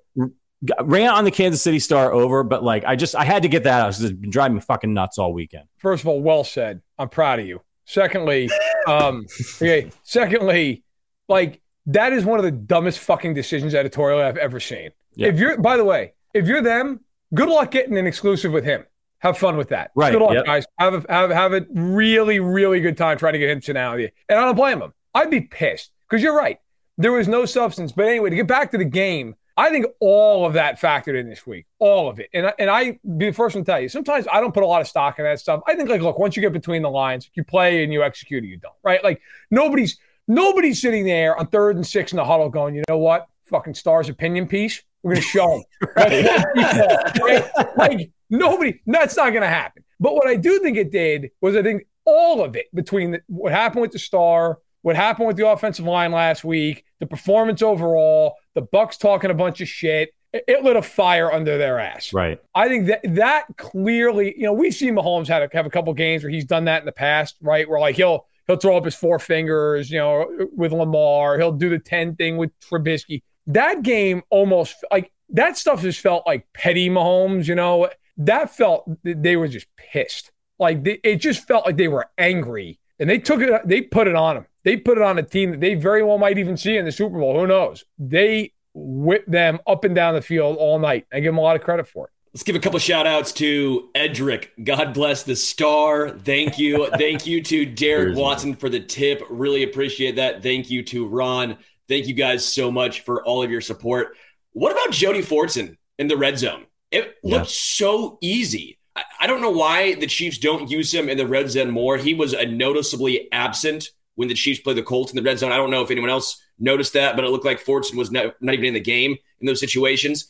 [0.82, 3.64] rant on the Kansas City Star over, but like I just I had to get
[3.64, 5.66] that out because it's been driving me fucking nuts all weekend.
[5.78, 6.82] First of all, well said.
[7.00, 7.62] I'm proud of you.
[7.86, 8.50] Secondly,
[8.88, 9.92] um, okay.
[10.04, 10.84] Secondly,
[11.28, 14.92] like that is one of the dumbest fucking decisions editorial I've ever seen.
[15.16, 15.28] Yeah.
[15.28, 17.02] If you're, by the way, if you're them,
[17.34, 18.86] good luck getting an exclusive with him.
[19.20, 19.92] Have fun with that.
[19.96, 20.46] Right, Good luck, yep.
[20.46, 20.66] guys.
[20.80, 23.94] Have a have have a really really good time trying to get him to now.
[23.94, 24.94] And I don't blame him.
[25.14, 26.60] I'd be pissed because you're right.
[26.98, 27.92] There was no substance.
[27.92, 31.30] But anyway, to get back to the game, I think all of that factored in
[31.30, 32.30] this week, all of it.
[32.34, 34.64] And I, and I be the first one to tell you, sometimes I don't put
[34.64, 35.62] a lot of stock in that stuff.
[35.68, 38.44] I think like, look, once you get between the lines, you play and you execute,
[38.44, 39.04] or you don't, right?
[39.04, 42.98] Like nobody's nobody's sitting there on third and six in the huddle going, you know
[42.98, 45.90] what, fucking stars opinion piece, we're gonna show them.
[45.96, 47.50] right?
[47.76, 49.84] Like nobody, that's not gonna happen.
[50.00, 53.22] But what I do think it did was I think all of it between the,
[53.28, 57.62] what happened with the star, what happened with the offensive line last week, the performance
[57.62, 60.14] overall, the Bucks talking a bunch of shit.
[60.34, 62.14] It, it lit a fire under their ass.
[62.14, 62.40] Right.
[62.56, 65.94] I think that that clearly, you know, we've seen Mahomes had a, have a couple
[65.94, 67.68] games where he's done that in the past, right?
[67.70, 71.38] Where like he'll he'll throw up his four fingers, you know, with Lamar.
[71.38, 73.24] He'll do the ten thing with Trubisky.
[73.48, 77.48] That game almost like that stuff just felt like petty Mahomes.
[77.48, 80.32] You know, that felt they were just pissed.
[80.60, 83.68] Like they, it just felt like they were angry, and they took it.
[83.68, 84.46] They put it on him.
[84.64, 86.92] They put it on a team that they very well might even see in the
[86.92, 87.40] Super Bowl.
[87.40, 87.84] Who knows?
[87.98, 91.06] They whip them up and down the field all night.
[91.12, 92.12] I give them a lot of credit for it.
[92.34, 94.52] Let's give a couple shout outs to Edric.
[94.64, 96.12] God bless the star.
[96.12, 96.88] Thank you.
[96.92, 99.22] Thank you to Derek Cheers, Watson for the tip.
[99.30, 100.42] Really appreciate that.
[100.42, 101.58] Thank you to Ron.
[101.90, 104.16] Thank you guys so much for all of your support.
[104.54, 106.66] What about Jody Fortson in the red zone?
[106.90, 107.38] It Yeah.
[107.40, 108.78] looked so easy
[109.22, 111.96] I don't know why the Chiefs don't use him in the red zone more.
[111.98, 113.90] He was a noticeably absent
[114.22, 115.52] when the Chiefs played the Colts in the red zone.
[115.52, 118.36] I don't know if anyone else noticed that, but it looked like Fortson was not,
[118.40, 120.28] not even in the game in those situations.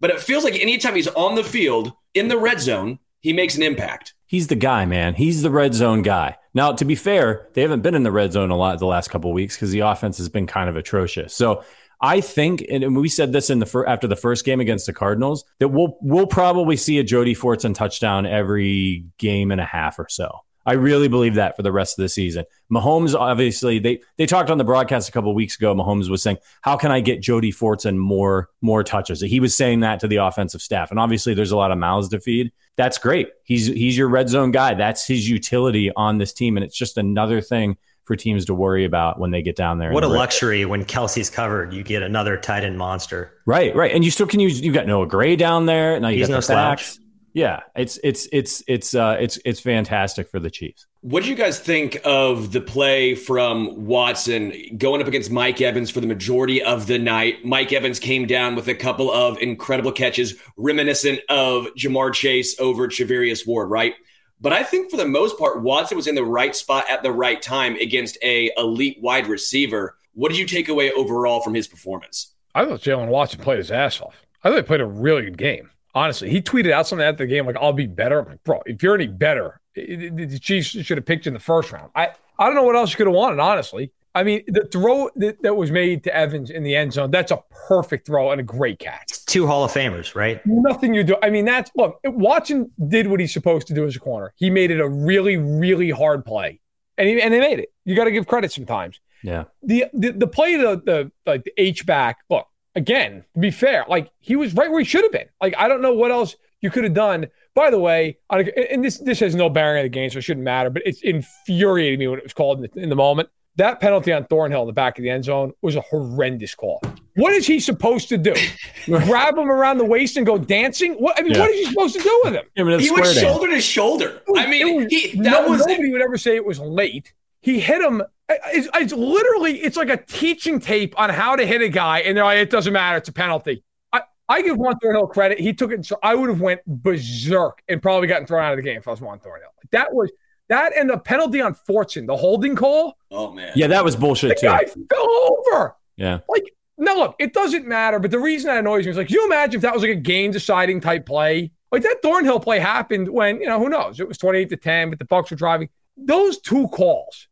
[0.00, 3.54] But it feels like anytime he's on the field in the red zone, he makes
[3.54, 4.14] an impact.
[4.24, 5.12] He's the guy, man.
[5.12, 6.36] He's the red zone guy.
[6.54, 9.10] Now, to be fair, they haven't been in the red zone a lot the last
[9.10, 11.34] couple weeks because the offense has been kind of atrocious.
[11.34, 11.62] So
[12.00, 14.94] I think, and we said this in the fir- after the first game against the
[14.94, 19.98] Cardinals, that we'll we'll probably see a Jody Fortson touchdown every game and a half
[19.98, 20.40] or so.
[20.66, 22.44] I really believe that for the rest of the season.
[22.72, 25.74] Mahomes, obviously, they they talked on the broadcast a couple weeks ago.
[25.74, 29.80] Mahomes was saying, "How can I get Jody Fortson more more touches?" He was saying
[29.80, 32.52] that to the offensive staff, and obviously, there's a lot of mouths to feed.
[32.76, 33.28] That's great.
[33.44, 34.74] He's he's your red zone guy.
[34.74, 38.84] That's his utility on this team, and it's just another thing for teams to worry
[38.84, 39.92] about when they get down there.
[39.92, 43.32] What a luxury when Kelce's covered, you get another tight end monster.
[43.46, 44.60] Right, right, and you still can use.
[44.60, 45.98] You got Noah Gray down there.
[46.00, 46.98] Now you He's got no the backs.
[47.34, 50.86] Yeah, it's it's it's it's uh, it's it's fantastic for the Chiefs.
[51.00, 55.90] What do you guys think of the play from Watson going up against Mike Evans
[55.90, 57.44] for the majority of the night?
[57.44, 62.86] Mike Evans came down with a couple of incredible catches, reminiscent of Ja'Marr Chase over
[62.86, 63.94] Charvarius Ward, right?
[64.40, 67.12] But I think for the most part, Watson was in the right spot at the
[67.12, 69.96] right time against a elite wide receiver.
[70.12, 72.32] What did you take away overall from his performance?
[72.54, 74.24] I thought Jaylen Watson played his ass off.
[74.44, 75.70] I thought he played a really good game.
[75.94, 78.62] Honestly, he tweeted out something at the game like, "I'll be better." I'm like, bro,
[78.66, 81.90] if you're any better, the Chiefs should have picked you in the first round.
[81.94, 83.38] I I don't know what else you could have wanted.
[83.38, 87.10] Honestly, I mean, the throw that, that was made to Evans in the end zone,
[87.10, 89.24] that's a perfect throw and a great catch.
[89.26, 90.40] Two Hall of Famers, right?
[90.46, 91.16] Nothing you do.
[91.22, 94.32] I mean, that's look, Watson did what he's supposed to do as a corner.
[94.36, 96.60] He made it a really, really hard play.
[96.96, 97.72] And he, and they made it.
[97.84, 99.00] You got to give credit sometimes.
[99.24, 99.44] Yeah.
[99.62, 103.84] The the, the play the the like the H back, look, again, to be fair,
[103.88, 105.28] like he was right where he should have been.
[105.40, 107.26] Like, I don't know what else you could have done.
[107.54, 110.44] By the way, and this this has no bearing on the game, so it shouldn't
[110.44, 113.28] matter, but it's infuriated me when it was called in the, in the moment.
[113.56, 116.82] That penalty on Thornhill in the back of the end zone was a horrendous call.
[117.14, 118.34] What is he supposed to do?
[118.86, 120.94] Grab him around the waist and go dancing?
[120.94, 121.40] What I mean, yeah.
[121.40, 122.44] what is he supposed to do with him?
[122.56, 124.22] Yeah, he went shoulder to shoulder.
[124.36, 127.12] I mean, was, he, that no, was nobody would ever say it was late.
[127.40, 128.02] He hit him.
[128.28, 132.16] It's, it's, literally it's like a teaching tape on how to hit a guy, and
[132.16, 132.96] they're like, it doesn't matter.
[132.96, 133.62] It's a penalty.
[133.92, 135.38] I, I give Juan Thornhill credit.
[135.38, 135.84] He took it.
[135.84, 138.88] So I would have went berserk and probably gotten thrown out of the game if
[138.88, 139.50] I was Juan Thornhill.
[139.72, 140.10] That was
[140.48, 142.96] that and the penalty on Fortson, the holding call.
[143.10, 144.46] Oh man, yeah, that was bullshit the too.
[144.46, 145.08] Guy fell
[145.52, 145.76] over.
[145.96, 146.44] Yeah, like
[146.78, 147.98] now look, it doesn't matter.
[147.98, 149.96] But the reason that annoys me is like, you imagine if that was like a
[149.96, 151.50] game deciding type play?
[151.72, 154.56] Like that Thornhill play happened when you know who knows it was twenty eight to
[154.56, 155.68] ten, but the Bucs were driving.
[155.96, 157.28] Those two calls,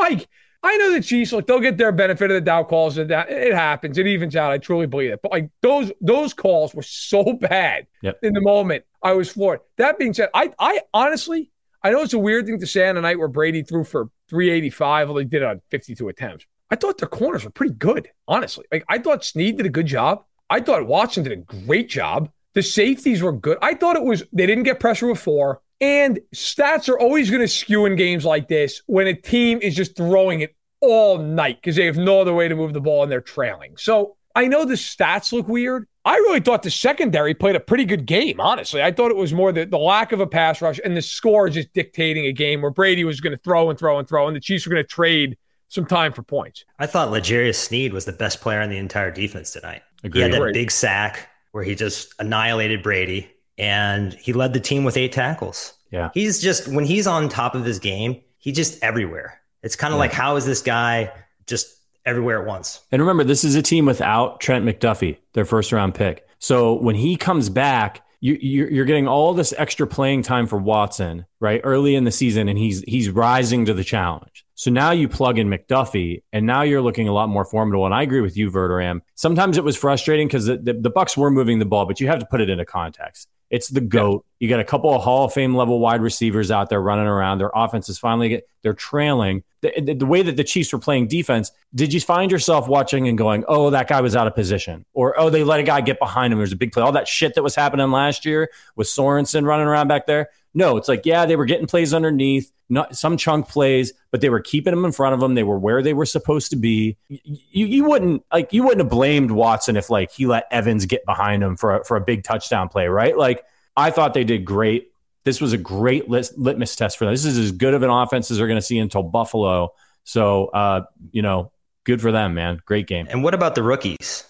[0.00, 0.28] like
[0.62, 2.98] I know the Chiefs, like they'll get their benefit of the doubt calls.
[2.98, 4.52] And that it happens, it evens out.
[4.52, 5.20] I truly believe it.
[5.22, 8.18] But like those those calls were so bad yep.
[8.22, 8.84] in the moment.
[9.02, 9.60] I was floored.
[9.76, 11.50] That being said, I I honestly
[11.82, 14.10] I know it's a weird thing to say on a night where Brady threw for
[14.28, 16.44] 385, although he did it on 52 attempts.
[16.70, 18.66] I thought their corners were pretty good, honestly.
[18.70, 20.24] Like I thought Sneed did a good job.
[20.50, 22.30] I thought Watson did a great job.
[22.54, 23.58] The safeties were good.
[23.62, 25.62] I thought it was they didn't get pressure with four.
[25.80, 29.74] And stats are always going to skew in games like this when a team is
[29.74, 33.02] just throwing it all night because they have no other way to move the ball
[33.02, 33.76] and they're trailing.
[33.76, 35.86] So I know the stats look weird.
[36.04, 38.82] I really thought the secondary played a pretty good game, honestly.
[38.82, 41.50] I thought it was more the, the lack of a pass rush and the score
[41.50, 44.34] just dictating a game where Brady was going to throw and throw and throw, and
[44.34, 45.36] the Chiefs were going to trade
[45.68, 46.64] some time for points.
[46.78, 49.82] I thought L'Jarius Sneed was the best player on the entire defense tonight.
[50.02, 50.24] Agreed.
[50.24, 54.84] He had that big sack where he just annihilated Brady, and he led the team
[54.84, 55.74] with eight tackles.
[55.92, 56.10] Yeah.
[56.14, 59.40] He's just, when he's on top of his game, he's just everywhere.
[59.62, 60.00] It's kind of yeah.
[60.00, 61.12] like, how is this guy
[61.46, 62.80] just everywhere at once?
[62.90, 66.26] And remember, this is a team without Trent McDuffie, their first round pick.
[66.38, 71.26] So when he comes back, you, you're getting all this extra playing time for Watson,
[71.38, 71.60] right?
[71.64, 74.44] Early in the season, and he's he's rising to the challenge.
[74.56, 77.86] So now you plug in McDuffie, and now you're looking a lot more formidable.
[77.86, 79.00] And I agree with you, Verderame.
[79.14, 82.08] Sometimes it was frustrating because the, the, the Bucs were moving the ball, but you
[82.08, 83.26] have to put it into context.
[83.50, 84.24] It's the GOAT.
[84.38, 87.38] You got a couple of Hall of Fame level wide receivers out there running around.
[87.38, 89.42] Their offense is finally get, they're trailing.
[89.60, 93.08] The, the, the, way that the Chiefs were playing defense, did you find yourself watching
[93.08, 95.82] and going, "Oh, that guy was out of position," or "Oh, they let a guy
[95.82, 96.38] get behind him"?
[96.38, 96.82] There's a big play.
[96.82, 100.30] All that shit that was happening last year with Sorensen running around back there.
[100.54, 104.30] No, it's like yeah, they were getting plays underneath, not some chunk plays, but they
[104.30, 105.34] were keeping them in front of them.
[105.34, 106.96] They were where they were supposed to be.
[107.08, 111.04] You, you wouldn't like you wouldn't have blamed Watson if like he let Evans get
[111.04, 113.16] behind him for a, for a big touchdown play, right?
[113.16, 113.44] Like
[113.76, 114.92] I thought they did great.
[115.24, 117.12] This was a great lit- litmus test for them.
[117.12, 119.74] This is as good of an offense as they're going to see until Buffalo.
[120.04, 121.52] So, uh, you know,
[121.84, 122.60] good for them, man.
[122.64, 123.06] Great game.
[123.10, 124.24] And what about the rookies?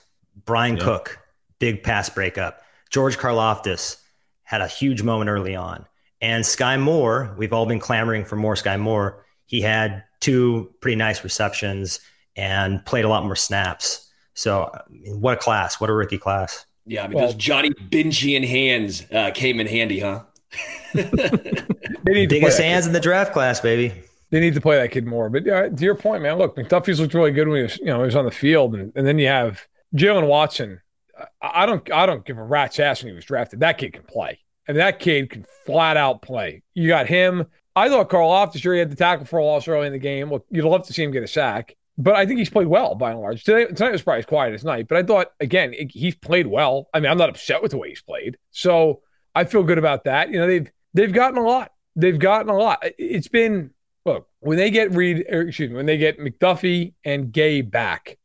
[0.45, 0.85] Bryan yeah.
[0.85, 1.19] Cook,
[1.59, 2.63] big pass breakup.
[2.91, 3.99] George Karlaftis
[4.43, 5.87] had a huge moment early on.
[6.21, 9.25] And Sky Moore, we've all been clamoring for more Sky Moore.
[9.47, 12.01] He had two pretty nice receptions
[12.37, 14.07] and played a lot more snaps.
[14.35, 15.81] So, I mean, what a class!
[15.81, 16.65] What a rookie class!
[16.87, 20.23] Yeah, I mean, well, those Johnny Benchian hands uh, came in handy, huh?
[22.05, 23.95] Biggest hands in the draft class, baby.
[24.31, 25.29] They need to play that kid more.
[25.29, 27.87] But uh, to your point, man, look, McDuffie's looked really good when he was, you
[27.87, 30.81] know, he was on the field, and, and then you have Jaylen Watson.
[31.43, 33.61] I, I don't, I don't give a rat's ass when he was drafted.
[33.61, 34.39] That kid can play.
[34.69, 36.63] Mean, that kid can flat out play.
[36.75, 37.47] You got him.
[37.77, 40.31] I thought Karlaftis sure he had the tackle for a loss early in the game.
[40.31, 42.95] Look, you'd love to see him get a sack, but I think he's played well
[42.95, 43.45] by and large.
[43.45, 46.89] Today, tonight was probably as quiet as night, but I thought again he's played well.
[46.93, 49.03] I mean, I'm not upset with the way he's played, so
[49.35, 50.31] I feel good about that.
[50.31, 51.73] You know, they've they've gotten a lot.
[51.97, 52.83] They've gotten a lot.
[52.99, 53.71] It's been
[54.05, 58.19] look when they get Reid, er, excuse me, when they get McDuffie and Gay back,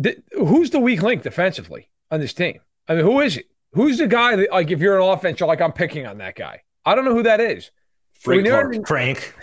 [0.00, 2.60] th- who's the weak link defensively on this team?
[2.88, 3.46] I mean, who is it?
[3.78, 6.34] Who's the guy that like if you're an offense, you're like I'm picking on that
[6.34, 6.62] guy.
[6.84, 7.70] I don't know who that is.
[8.18, 8.44] Frank.
[8.88, 9.34] Frank.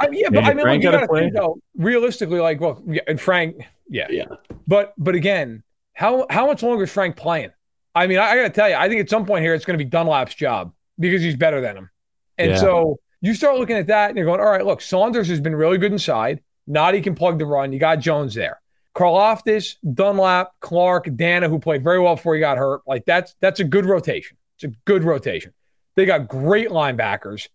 [0.00, 3.02] I mean, yeah, but I mean, like, you gotta think though, realistically, like, well, yeah,
[3.06, 4.24] and Frank, yeah, yeah.
[4.66, 7.52] But but again, how how much longer is Frank playing?
[7.94, 9.78] I mean, I, I gotta tell you, I think at some point here it's going
[9.78, 11.90] to be Dunlap's job because he's better than him,
[12.38, 12.56] and yeah.
[12.56, 15.54] so you start looking at that and you're going, all right, look, Saunders has been
[15.54, 16.42] really good inside.
[16.68, 17.72] Nnadi can plug the run.
[17.72, 18.60] You got Jones there.
[18.96, 22.80] Karlaftis, Dunlap, Clark, Danna, who played very well before he got hurt.
[22.86, 24.38] Like that's that's a good rotation.
[24.56, 25.52] It's a good rotation.
[25.96, 27.48] They got great linebackers.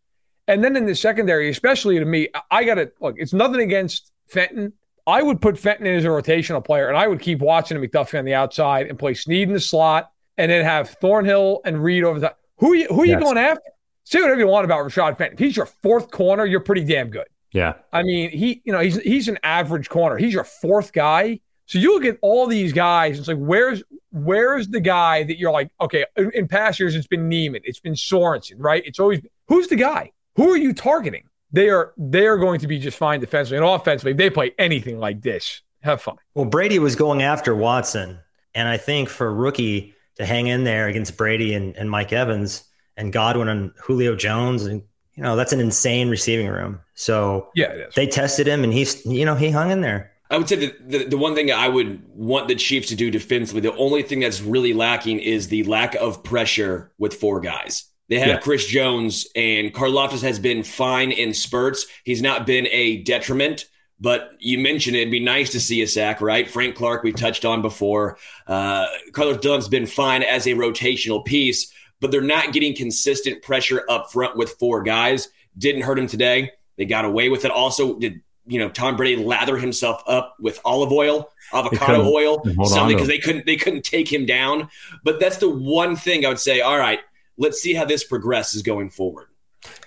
[0.47, 4.11] And then in the secondary, especially to me, I got to look, it's nothing against
[4.27, 4.73] Fenton.
[5.07, 8.19] I would put Fenton in as a rotational player, and I would keep watching McDuffie
[8.19, 12.03] on the outside and play Sneed in the slot, and then have Thornhill and Reid
[12.03, 12.35] over the.
[12.57, 13.19] Who are you, who are yes.
[13.19, 13.63] you going after?
[14.03, 15.33] Say whatever you want about Rashad Fenton.
[15.33, 17.27] If he's your fourth corner, you're pretty damn good.
[17.53, 17.73] Yeah.
[17.91, 20.17] I mean, he, you know, he's he's an average corner.
[20.17, 21.39] He's your fourth guy.
[21.65, 25.51] So you look at all these guys, it's like, where's where's the guy that you're
[25.51, 28.83] like, okay, in, in past years it's been Niemann, it's been Sorensen, right?
[28.85, 30.11] It's always who's the guy?
[30.35, 31.23] Who are you targeting?
[31.51, 34.11] They are they are going to be just fine defensively and offensively.
[34.11, 36.17] If they play anything like this, have fun.
[36.33, 38.19] Well, Brady was going after Watson,
[38.53, 42.13] and I think for a rookie to hang in there against Brady and, and Mike
[42.13, 42.63] Evans
[42.97, 44.83] and Godwin and Julio Jones, and
[45.16, 46.80] you know that's an insane receiving room.
[46.95, 50.12] So yeah, they tested him, and he's you know he hung in there.
[50.30, 53.12] I would say that the, the one thing I would want the Chiefs to do
[53.12, 57.84] defensively, the only thing that's really lacking is the lack of pressure with four guys.
[58.07, 58.38] They have yeah.
[58.39, 61.86] Chris Jones and Karlaftis has been fine in spurts.
[62.05, 63.66] He's not been a detriment,
[64.01, 66.49] but you mentioned it, it'd be nice to see a sack, right?
[66.49, 68.18] Frank Clark, we touched on before.
[68.47, 73.85] Uh, Carlos Dunn's been fine as a rotational piece, but they're not getting consistent pressure
[73.89, 75.29] up front with four guys.
[75.57, 76.51] Didn't hurt him today.
[76.77, 77.51] They got away with it.
[77.51, 82.97] Also, did you know Tom Brady lather himself up with olive oil, avocado oil, something
[82.97, 84.69] because they couldn't they couldn't take him down.
[85.03, 86.61] But that's the one thing I would say.
[86.61, 86.99] All right,
[87.37, 89.27] let's see how this progresses going forward.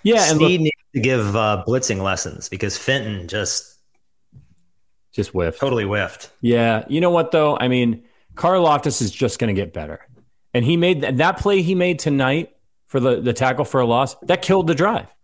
[0.02, 3.78] Yeah, and Sneed needs to give uh, blitzing lessons because Fenton just
[5.12, 6.30] just whiffed, totally whiffed.
[6.40, 7.58] Yeah, you know what though?
[7.58, 8.04] I mean,
[8.34, 10.06] Karlaftis is just going to get better,
[10.54, 13.86] and he made that, that play he made tonight for the the tackle for a
[13.86, 15.14] loss that killed the drive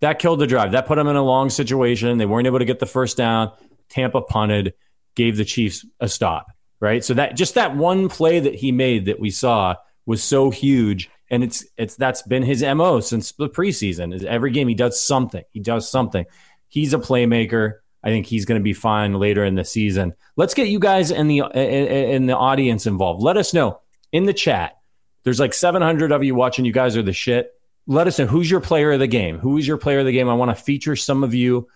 [0.00, 0.72] that killed the drive.
[0.72, 2.18] That put them in a long situation.
[2.18, 3.52] They weren't able to get the first down.
[3.88, 4.74] Tampa punted,
[5.14, 6.46] gave the Chiefs a stop.
[6.80, 7.04] Right.
[7.04, 9.76] So that just that one play that he made that we saw
[10.06, 11.10] was so huge.
[11.30, 14.14] And it's it's that's been his MO since the preseason.
[14.14, 15.44] Is every game he does something.
[15.50, 16.24] He does something.
[16.68, 17.74] He's a playmaker.
[18.02, 20.14] I think he's going to be fine later in the season.
[20.36, 23.22] Let's get you guys in the in the audience involved.
[23.22, 23.80] Let us know
[24.12, 24.78] in the chat.
[25.24, 26.64] There's like 700 of you watching.
[26.64, 27.52] You guys are the shit
[27.90, 29.38] let us know who's your player of the game.
[29.38, 30.28] Who is your player of the game?
[30.28, 31.68] I want to feature some of you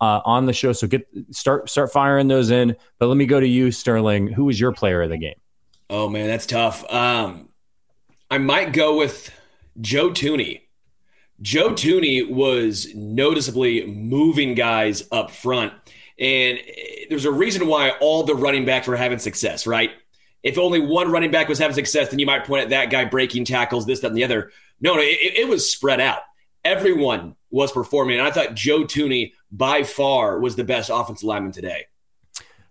[0.00, 0.72] uh, on the show.
[0.72, 2.76] So get start start firing those in.
[2.98, 4.26] But let me go to you, Sterling.
[4.26, 5.38] Who is your player of the game?
[5.88, 6.84] Oh man, that's tough.
[6.92, 7.50] Um,
[8.30, 9.30] I might go with
[9.80, 10.62] Joe Thuney.
[11.40, 15.72] Joe Thuney was noticeably moving guys up front.
[16.18, 16.58] And
[17.08, 19.90] there's a reason why all the running backs were having success, right?
[20.42, 23.04] If only one running back was having success, then you might point at that guy
[23.04, 24.50] breaking tackles, this, that, and the other.
[24.80, 26.20] No, no, it, it was spread out.
[26.64, 28.18] Everyone was performing.
[28.18, 31.86] And I thought Joe Thuney by far was the best offensive lineman today.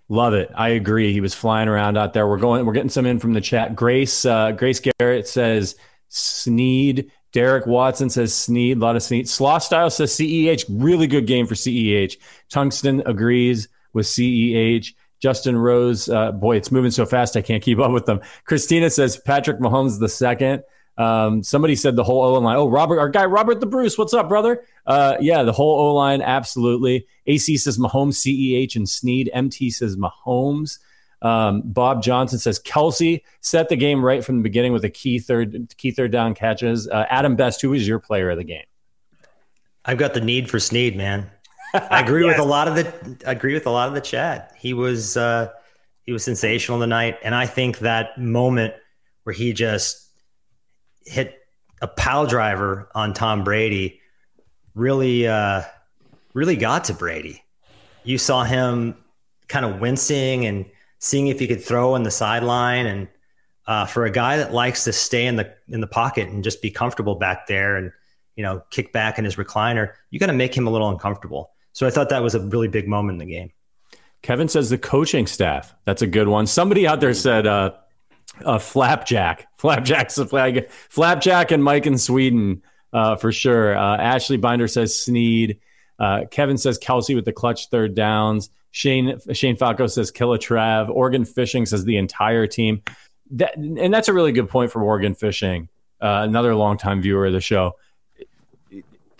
[0.08, 0.50] Love it.
[0.56, 1.14] I agree.
[1.14, 2.28] He was flying around out there.
[2.28, 2.66] We're going.
[2.66, 3.76] We're getting some in from the chat.
[3.76, 5.76] Grace uh, Grace Garrett says
[6.08, 7.12] Sneed.
[7.32, 8.78] Derek Watson says Sneed.
[8.78, 9.30] A lot of Sneed.
[9.30, 10.66] Slaw Style says CEH.
[10.68, 12.18] Really good game for CEH.
[12.50, 14.94] Tungsten agrees with CEH.
[15.20, 16.10] Justin Rose.
[16.10, 17.38] Uh, boy, it's moving so fast.
[17.38, 18.22] I can't keep up with them.
[18.46, 20.64] Christina says Patrick Mahomes the second.
[20.98, 22.58] Um, somebody said the whole O line.
[22.58, 23.98] Oh, Robert, our guy Robert the Bruce.
[23.98, 24.64] What's up, brother?
[24.86, 27.08] Uh, yeah, the whole O line, absolutely.
[27.26, 29.30] AC says Mahomes, CEH, and Sneed.
[29.34, 30.80] MT says Mahomes.
[31.22, 35.20] Um, Bob Johnson says Kelce set the game right from the beginning with a key
[35.20, 36.88] third key third down catches.
[36.88, 38.66] Uh, Adam Best, who is your player of the game?
[39.86, 41.30] I've got the need for Sneed, man.
[41.74, 42.38] I agree yes.
[42.38, 44.54] with a lot of the I agree with a lot of the chat.
[44.58, 45.50] He was uh,
[46.06, 48.74] he was sensational tonight, and I think that moment
[49.24, 50.10] where he just
[51.06, 51.36] hit
[51.82, 54.00] a pile driver on Tom Brady
[54.76, 55.64] really uh,
[56.34, 57.44] really got to Brady.
[58.04, 58.96] You saw him
[59.48, 60.66] kind of wincing and
[61.00, 62.86] seeing if he could throw in the sideline.
[62.86, 63.08] And
[63.68, 66.62] uh, for a guy that likes to stay in the in the pocket and just
[66.62, 67.92] be comfortable back there and
[68.36, 71.52] you know kick back in his recliner, you got to make him a little uncomfortable.
[71.80, 73.54] So I thought that was a really big moment in the game.
[74.22, 75.74] Kevin says the coaching staff.
[75.86, 76.46] That's a good one.
[76.46, 77.72] Somebody out there said uh,
[78.44, 79.48] uh, Flapjack.
[79.56, 80.70] Flapjack's flag.
[80.90, 83.78] Flapjack and Mike in Sweden uh, for sure.
[83.78, 85.62] Uh, Ashley Binder says Sneed.
[85.98, 88.50] Uh, Kevin says Kelce with the clutch third downs.
[88.72, 90.90] Shane Shane Falco says Killer Trav.
[90.90, 92.82] Oregon Fishing says the entire team.
[93.32, 95.70] That, and that's a really good point for Oregon Fishing,
[96.02, 97.78] uh, another longtime viewer of the show.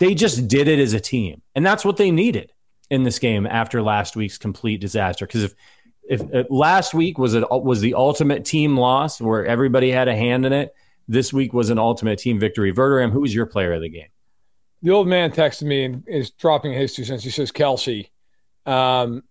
[0.00, 2.52] They just did it as a team, and that's what they needed
[2.90, 5.26] in this game after last week's complete disaster.
[5.26, 10.08] Because if, if last week was a, was the ultimate team loss where everybody had
[10.08, 10.74] a hand in it,
[11.06, 12.72] this week was an ultimate team victory.
[12.72, 14.08] Verderame, who was your player of the game?
[14.82, 17.22] The old man texted me and is dropping his two cents.
[17.22, 18.08] He says Kelce.
[18.64, 19.22] Um,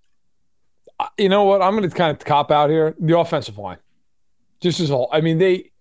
[1.18, 1.62] you know what?
[1.62, 2.96] I'm going to kind of cop out here.
[3.00, 3.80] The offensive line,
[4.62, 5.10] just as whole.
[5.12, 5.72] I mean, they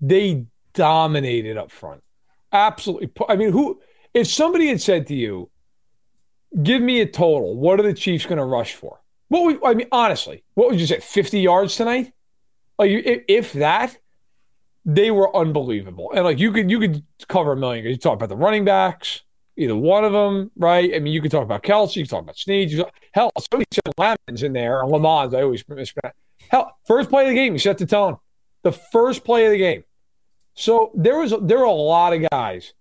[0.00, 2.02] they dominated up front.
[2.50, 3.10] Absolutely.
[3.28, 3.80] I mean, who?
[4.14, 5.50] If somebody had said to you,
[6.62, 7.56] "Give me a total.
[7.56, 9.88] What are the Chiefs going to rush for?" What would I mean?
[9.92, 11.00] Honestly, what would you say?
[11.00, 12.12] 50 yards tonight?
[12.78, 12.90] Like,
[13.28, 13.98] if, that,
[14.84, 16.12] they were unbelievable.
[16.14, 17.84] And like, you could you could cover a million.
[17.84, 19.22] You talk about the running backs
[19.58, 20.94] either one of them, right?
[20.94, 22.70] I mean, you can talk about Kelce, you can talk about Sneed.
[22.70, 25.34] You hell, somebody said Lemons in there, or Lamont.
[25.34, 26.16] I always mispronounce.
[26.48, 28.16] Hell, first play of the game, you set the tone.
[28.62, 29.84] The first play of the game.
[30.54, 32.72] So there was there were a lot of guys,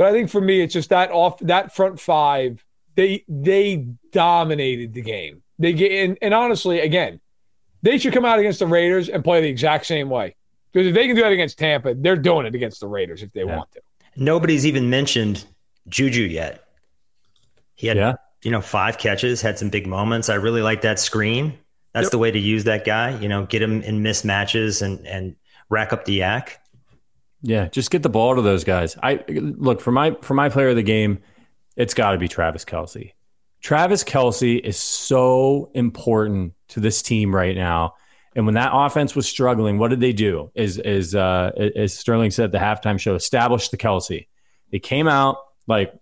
[0.00, 2.64] but I think for me, it's just that off that front five.
[2.94, 5.42] They they dominated the game.
[5.58, 7.20] They get and, and honestly, again,
[7.82, 10.36] they should come out against the Raiders and play the exact same way.
[10.72, 13.30] Because if they can do that against Tampa, they're doing it against the Raiders if
[13.34, 13.58] they yeah.
[13.58, 13.82] want to.
[14.16, 15.44] Nobody's even mentioned
[15.86, 16.64] Juju yet.
[17.74, 18.14] He had, yeah.
[18.42, 20.30] you know, five catches, had some big moments.
[20.30, 21.58] I really like that screen.
[21.92, 22.12] That's yep.
[22.12, 23.18] the way to use that guy.
[23.18, 25.36] You know, get him in mismatches and and
[25.68, 26.52] rack up the YAC.
[27.42, 28.96] Yeah, just get the ball to those guys.
[29.02, 31.20] I look for my for my player of the game.
[31.76, 33.12] It's got to be Travis Kelce.
[33.62, 37.94] Travis Kelce is so important to this team right now.
[38.36, 40.50] And when that offense was struggling, what did they do?
[40.54, 44.28] Is is uh, as Sterling said the halftime show, establish the Kelce.
[44.70, 45.92] They came out, like,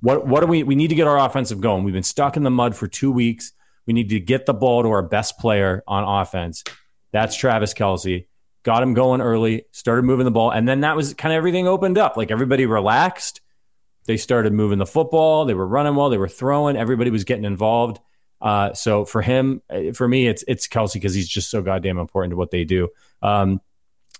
[0.00, 1.84] what what do we we need to get our offensive going?
[1.84, 3.52] We've been stuck in the mud for two weeks.
[3.86, 6.64] We need to get the ball to our best player on offense.
[7.12, 8.26] That's Travis Kelce.
[8.66, 11.68] Got him going early, started moving the ball, and then that was kind of everything
[11.68, 12.16] opened up.
[12.16, 13.40] Like everybody relaxed.
[14.06, 15.44] They started moving the football.
[15.44, 16.10] They were running well.
[16.10, 16.76] They were throwing.
[16.76, 18.00] Everybody was getting involved.
[18.40, 21.96] Uh, so for him, uh, for me, it's it's Kelce because he's just so goddamn
[21.96, 22.88] important to what they do.
[23.22, 23.60] Um,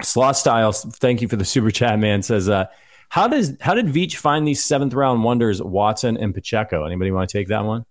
[0.00, 2.22] Sloth Styles, thank you for the super chat, man.
[2.22, 2.66] Says uh,
[3.08, 6.84] how does how did Veach find these seventh round wonders, Watson and Pacheco?
[6.84, 7.84] Anybody want to take that one?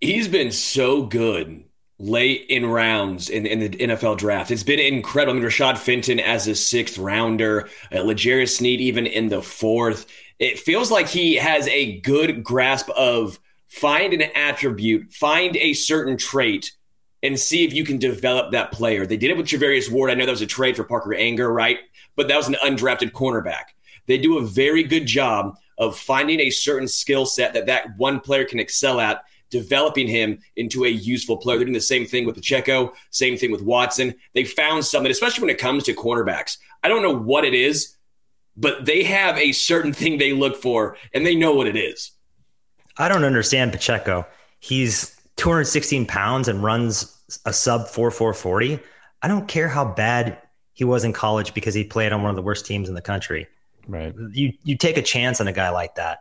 [0.00, 1.64] He's been so good
[1.98, 4.50] late in rounds in, in the NFL draft.
[4.50, 5.36] It's been incredible.
[5.36, 10.06] I mean, Rashad Fenton as a sixth rounder, uh, L'Jarius Sneed even in the fourth.
[10.38, 16.16] It feels like he has a good grasp of find an attribute, find a certain
[16.16, 16.72] trait,
[17.22, 19.04] and see if you can develop that player.
[19.04, 20.10] They did it with Charvarius Ward.
[20.10, 21.78] I know that was a trade for Parker Ehinger, right?
[22.14, 23.74] But that was an undrafted cornerback.
[24.06, 28.20] They do a very good job of finding a certain skill set that that one
[28.20, 31.58] player can excel at, developing him into a useful player.
[31.58, 34.14] They're doing the same thing with Pacheco, same thing with Watson.
[34.34, 36.58] They found something, especially when it comes to cornerbacks.
[36.82, 37.96] I don't know what it is,
[38.56, 42.10] but they have a certain thing they look for, and they know what it is.
[42.96, 44.26] I don't understand Pacheco.
[44.60, 48.80] He's 216 pounds and runs a sub 4440.
[49.22, 50.38] I don't care how bad
[50.72, 53.02] he was in college because he played on one of the worst teams in the
[53.02, 53.46] country.
[53.86, 54.14] Right.
[54.32, 56.20] You you take a chance on a guy like that.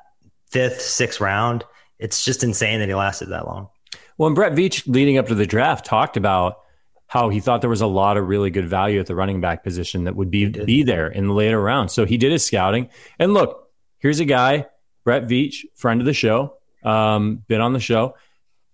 [0.50, 1.64] Fifth, sixth round.
[2.00, 3.70] It's just insane that he lasted that long.
[4.18, 6.60] Well, and Brett Veach leading up to the draft talked about
[7.08, 9.64] how he thought there was a lot of really good value at the running back
[9.64, 11.94] position that would be be there in the later rounds.
[11.94, 12.90] So he did his scouting.
[13.18, 13.70] And look,
[14.00, 14.68] here's a guy,
[15.04, 18.16] Brett Veach, friend of the show, um, been on the show.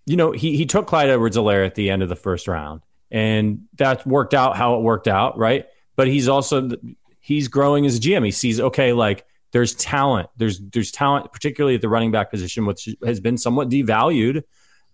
[0.06, 3.66] You know, he he took Clyde Edwards-Helaire at the end of the first round, and
[3.76, 5.66] that worked out how it worked out, right?
[5.96, 6.70] But he's also
[7.20, 8.24] he's growing as a GM.
[8.24, 12.66] He sees okay, like there's talent, there's there's talent, particularly at the running back position,
[12.66, 14.42] which has been somewhat devalued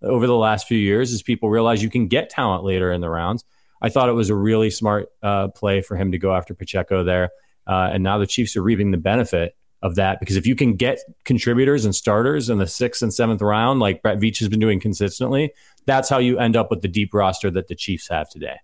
[0.02, 3.08] over the last few years as people realize you can get talent later in the
[3.08, 3.42] rounds.
[3.80, 7.02] I thought it was a really smart uh, play for him to go after Pacheco
[7.02, 7.30] there.
[7.66, 10.76] Uh, and now the Chiefs are reaping the benefit of that because if you can
[10.76, 14.60] get contributors and starters in the sixth and seventh round, like Brett Veach has been
[14.60, 15.54] doing consistently,
[15.86, 18.58] that's how you end up with the deep roster that the Chiefs have today.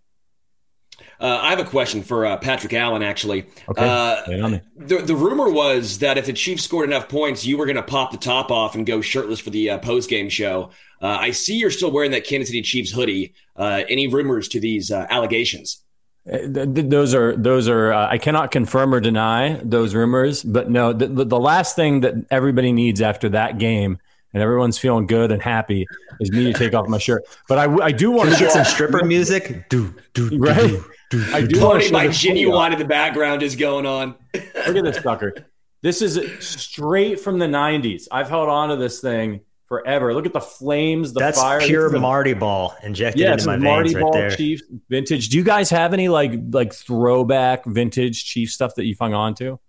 [1.21, 3.47] Uh, I have a question for uh, Patrick Allen, actually.
[3.69, 3.85] Okay.
[3.89, 7.77] Uh, the, the rumor was that if the Chiefs scored enough points, you were going
[7.77, 10.71] to pop the top off and go shirtless for the uh, post game show.
[11.01, 13.35] Uh, I see you're still wearing that Kansas City Chiefs hoodie.
[13.57, 15.83] Uh, any rumors to these allegations?
[16.27, 17.93] Those are those are.
[17.93, 20.93] I cannot confirm or deny those rumors, but no.
[20.93, 23.99] The, the last thing that everybody needs after that game
[24.33, 25.87] and everyone's feeling good and happy
[26.21, 27.23] is me to take off my shirt.
[27.49, 29.69] But I, I do want to get some stripper music.
[29.71, 30.61] Do do right.
[30.61, 34.17] Do, do, I do Pony by Ginuwine in the background is going on.
[34.35, 35.35] Look at this sucker.
[35.83, 38.09] This is straight from the '90s.
[38.11, 40.15] I've held on to this thing forever.
[40.15, 41.61] Look at the flames, the That's fire.
[41.61, 44.37] pure Marty ball injected yeah, into my Marty veins ball right there.
[44.37, 45.29] Chief vintage.
[45.29, 49.35] Do you guys have any like like throwback vintage Chief stuff that you've hung on
[49.37, 49.61] to?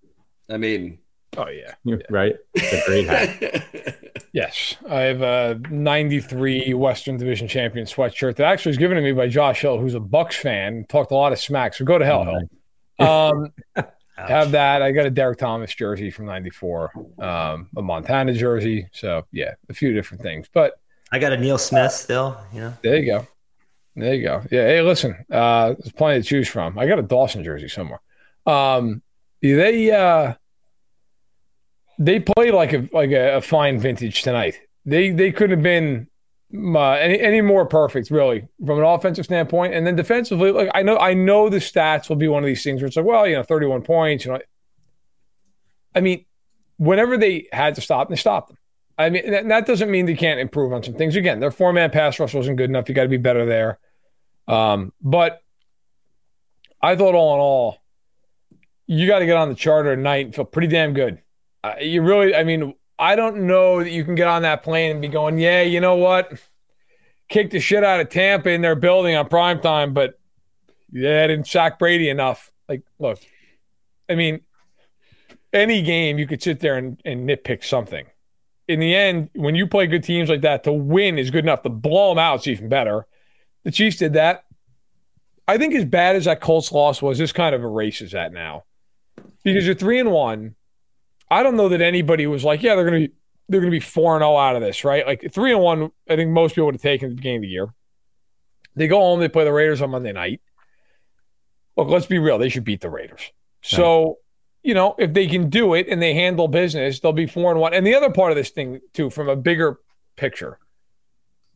[0.50, 1.00] I mean,
[1.36, 2.36] oh yeah, You're, right.
[2.54, 4.24] It's a great hat.
[4.34, 9.12] yes, I have a '93 Western Division champion sweatshirt that actually was given to me
[9.12, 10.86] by Josh Hill, who's a Bucs fan.
[10.88, 11.74] Talked a lot of smack.
[11.74, 12.42] So go to hell, Hill.
[13.00, 13.54] Um,
[14.18, 14.82] have that.
[14.82, 18.90] I got a Derrick Thomas jersey from '94, um, a Montana jersey.
[18.92, 20.48] So yeah, a few different things.
[20.52, 20.80] But
[21.12, 22.40] I got a Neil Smith still.
[22.52, 23.28] You know, there you go,
[23.96, 24.42] there you go.
[24.52, 24.66] Yeah.
[24.66, 26.80] Hey, listen, uh, there's plenty to choose from.
[26.80, 28.02] I got a Dawson jersey somewhere.
[28.48, 29.04] Um,
[29.42, 30.34] do they uh,
[32.00, 34.60] they played like a like a, a fine vintage tonight.
[34.86, 36.08] They they couldn't have been
[36.54, 39.74] uh, any any more perfect, really, from an offensive standpoint.
[39.74, 42.64] And then defensively, like I know I know the stats will be one of these
[42.64, 44.40] things where it's like, well, you know, 31 points, you know.
[45.96, 46.26] I mean,
[46.78, 48.58] whenever they had to stop, they stopped them.
[49.00, 51.16] I mean, that, that doesn't mean they can't improve on some things.
[51.16, 52.90] Again, their four man pass rush wasn't good enough.
[52.90, 53.80] You got to be better there.
[54.48, 55.42] Um, but
[56.82, 57.78] I thought all in all,
[58.86, 61.22] you got to get on the charter tonight and feel pretty damn good.
[61.68, 64.92] Uh, you really, I mean, I don't know that you can get on that plane
[64.92, 66.34] and be going, yeah, you know what?
[67.30, 70.20] Kick the shit out of Tampa in their building on prime time, but
[70.92, 72.52] yeah, I didn't shock Brady enough.
[72.70, 73.20] Like, look,
[74.10, 74.42] I mean,
[75.52, 78.06] any game you could sit there and, and nitpick something.
[78.68, 81.64] In the end, when you play good teams like that, to win is good enough.
[81.64, 83.06] To blow them out is even better.
[83.64, 84.46] The Chiefs did that.
[85.48, 88.64] I think as bad as that Colts loss was, this kind of erases that now.
[89.44, 90.56] Because you're three and one
[91.30, 93.12] I don't know that anybody was like, yeah, they're gonna be
[93.50, 95.06] they're gonna be four and zero oh out of this, right?
[95.06, 95.92] Like three and one.
[96.10, 97.74] I think most people would have taken at the beginning of the year.
[98.76, 100.42] They go home, they play the Raiders on Monday night.
[101.76, 102.38] Look, let's be real.
[102.38, 103.32] They should beat the Raiders.
[103.62, 104.20] So,
[104.64, 107.60] you know, if they can do it and they handle business, they'll be four and
[107.60, 107.74] one.
[107.74, 109.80] And the other part of this thing, too, from a bigger
[110.16, 110.60] picture,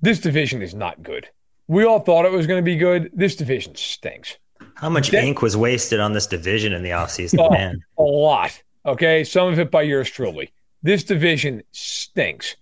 [0.02, 1.28] this division is not good.
[1.68, 3.12] We all thought it was going to be good.
[3.14, 4.38] This division stinks.
[4.76, 7.84] How much ink was wasted on this division in the offseason, oh, man?
[7.98, 8.62] A lot.
[8.86, 9.24] Okay.
[9.24, 10.52] Some of it by yours truly.
[10.84, 12.56] This division stinks.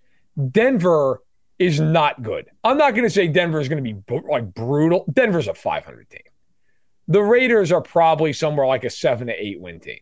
[0.51, 1.21] Denver
[1.57, 2.49] is not good.
[2.63, 5.05] I'm not going to say Denver is going to be like brutal.
[5.11, 6.21] Denver's a 500 team.
[7.07, 9.99] The Raiders are probably somewhere like a seven to eight win team.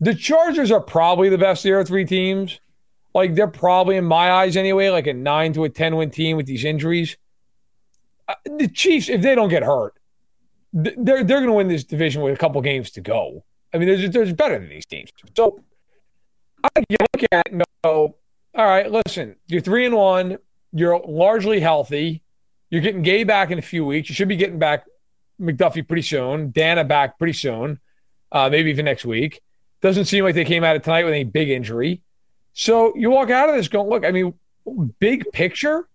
[0.00, 2.60] The Chargers are probably the best of the three teams.
[3.14, 6.36] Like they're probably in my eyes anyway, like a nine to a 10 win team
[6.36, 7.16] with these injuries.
[8.28, 9.94] Uh, the Chiefs, if they don't get hurt,
[10.74, 13.45] they're, they're going to win this division with a couple games to go.
[13.72, 15.10] I mean, there's, there's better than these teams.
[15.36, 15.60] So
[16.62, 18.16] I you look at and go,
[18.54, 20.38] all right, listen, you're three and one.
[20.72, 22.22] You're largely healthy.
[22.70, 24.08] You're getting Gay back in a few weeks.
[24.08, 24.84] You should be getting back
[25.40, 26.52] McDuffie pretty soon.
[26.52, 27.78] Danna back pretty soon,
[28.32, 29.40] uh, maybe even next week.
[29.82, 32.02] Doesn't seem like they came out of tonight with any big injury.
[32.54, 34.34] So you walk out of this going, look, I mean,
[34.98, 35.88] big picture,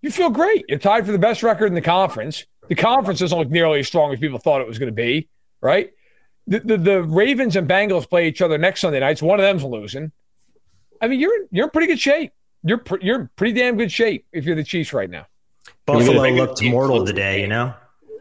[0.00, 0.64] you feel great.
[0.68, 2.46] You're tied for the best record in the conference.
[2.68, 5.28] The conference doesn't look nearly as strong as people thought it was going to be,
[5.60, 5.90] right?
[6.46, 9.22] The, the, the Ravens and Bengals play each other next Sunday nights.
[9.22, 10.12] One of them's losing.
[11.00, 12.32] I mean, you're you're in pretty good shape.
[12.62, 15.26] You're pr- you're in pretty damn good shape if you're the Chiefs right now.
[15.84, 17.74] Buffalo looked mortal today, you know.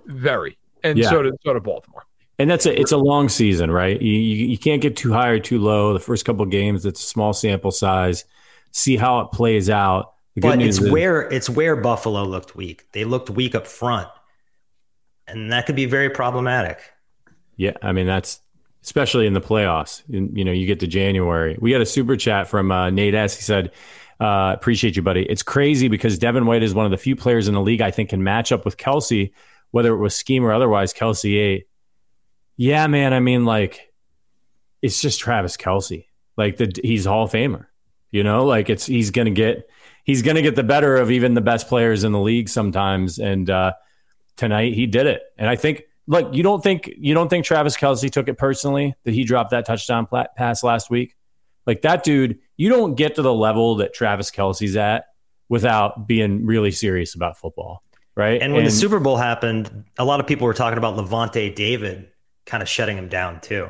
[0.06, 1.10] Very, and yeah.
[1.10, 2.04] so did so did Baltimore.
[2.38, 4.00] And that's a it's a long season, right?
[4.02, 5.94] You, you, you can't get too high or too low.
[5.94, 8.26] The first couple games, it's a small sample size.
[8.72, 10.14] See how it plays out.
[10.36, 12.92] The but it's is, where it's where Buffalo looked weak.
[12.92, 14.10] They looked weak up front,
[15.28, 16.82] and that could be very problematic.
[17.58, 18.40] Yeah, I mean that's
[18.84, 20.04] especially in the playoffs.
[20.08, 21.58] You, you know, you get to January.
[21.60, 23.36] We got a super chat from uh, Nate S.
[23.36, 23.72] He said,
[24.20, 25.24] uh, "Appreciate you, buddy.
[25.24, 27.92] It's crazy because Devin White is one of the few players in the league I
[27.92, 29.32] think can match up with Kelce,
[29.72, 30.94] whether it was scheme or otherwise.
[30.94, 31.68] Kelce ate.
[32.58, 33.14] Yeah, man.
[33.14, 33.94] I mean, like,
[34.82, 36.06] it's just Travis Kelce.
[36.38, 37.68] Like the he's Hall of Famer.
[38.12, 39.70] You know, like it's he's gonna get
[40.06, 43.20] he's going to get the better of even the best players in the league sometimes.
[43.20, 43.74] And uh,
[44.38, 45.24] tonight he did it.
[45.38, 48.96] And I think, look, you don't think you don't think Travis Kelce took it personally
[49.04, 51.16] that he dropped that touchdown pass last week?
[51.66, 55.06] Like that dude, you don't get to the level that Travis Kelce's at
[55.50, 57.84] without being really serious about football,
[58.16, 58.42] right?
[58.42, 61.54] And when and, the Super Bowl happened, a lot of people were talking about Lavonte
[61.56, 62.08] David
[62.46, 63.70] kind of shutting him down too.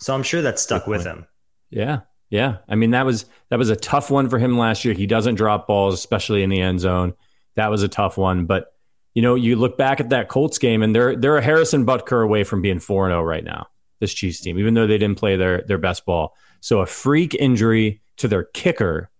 [0.00, 1.26] So I'm sure that stuck with him.
[1.70, 2.00] Yeah.
[2.30, 2.58] Yeah.
[2.68, 4.94] I mean, that was that was a tough one for him last year.
[4.94, 7.14] He doesn't drop balls, especially in the end zone.
[7.56, 8.46] That was a tough one.
[8.46, 8.73] But
[9.14, 12.22] you know, you look back at that Colts game and they're they're a Harrison Butker
[12.22, 13.68] away from being 4-0 right now,
[14.00, 16.36] this Chiefs team, even though they didn't play their their best ball.
[16.60, 19.10] So a freak injury to their kicker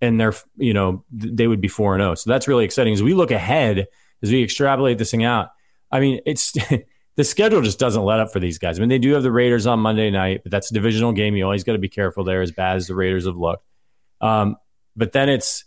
[0.00, 2.18] and they're you know, they would be 4-0.
[2.18, 2.94] So that's really exciting.
[2.94, 3.86] As we look ahead,
[4.22, 5.50] as we extrapolate this thing out,
[5.90, 6.52] I mean, it's
[7.16, 8.78] the schedule just doesn't let up for these guys.
[8.78, 11.36] I mean, they do have the Raiders on Monday night, but that's a divisional game.
[11.36, 13.64] You always got to be careful there, as bad as the Raiders have looked.
[14.20, 14.56] Um,
[14.96, 15.64] but then it's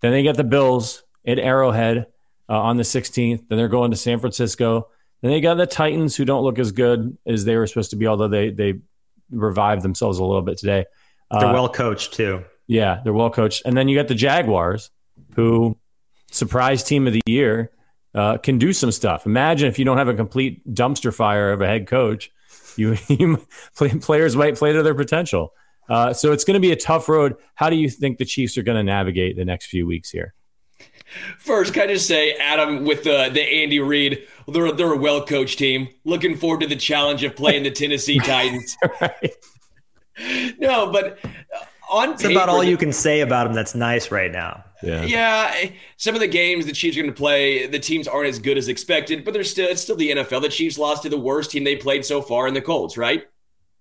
[0.00, 2.06] then they get the Bills at Arrowhead
[2.48, 3.48] uh, on the 16th.
[3.48, 4.88] Then they're going to San Francisco.
[5.22, 7.96] Then they got the Titans, who don't look as good as they were supposed to
[7.96, 8.74] be, although they they
[9.30, 10.86] revived themselves a little bit today.
[11.30, 12.44] Uh, they're well coached too.
[12.66, 13.62] Yeah, they're well coached.
[13.64, 14.90] And then you got the Jaguars,
[15.34, 15.76] who
[16.30, 17.70] surprise team of the year
[18.14, 19.26] uh, can do some stuff.
[19.26, 22.30] Imagine if you don't have a complete dumpster fire of a head coach,
[22.76, 23.44] you, you
[23.74, 25.52] players might play to their potential.
[25.88, 27.36] Uh, so it's going to be a tough road.
[27.54, 30.34] How do you think the Chiefs are going to navigate the next few weeks here?
[31.38, 35.24] First, can I just say, Adam, with the the Andy Reid, they're they're a well
[35.24, 35.88] coached team.
[36.04, 38.76] Looking forward to the challenge of playing the Tennessee Titans.
[39.00, 39.34] right.
[40.58, 41.18] No, but
[41.90, 43.54] on it's paper, about all you can say about them.
[43.54, 44.64] That's nice right now.
[44.82, 45.02] Yeah.
[45.02, 45.70] Yeah.
[45.96, 48.58] Some of the games the Chiefs are going to play, the teams aren't as good
[48.58, 50.42] as expected, but they're still it's still the NFL.
[50.42, 53.24] The Chiefs lost to the worst team they played so far in the Colts, right?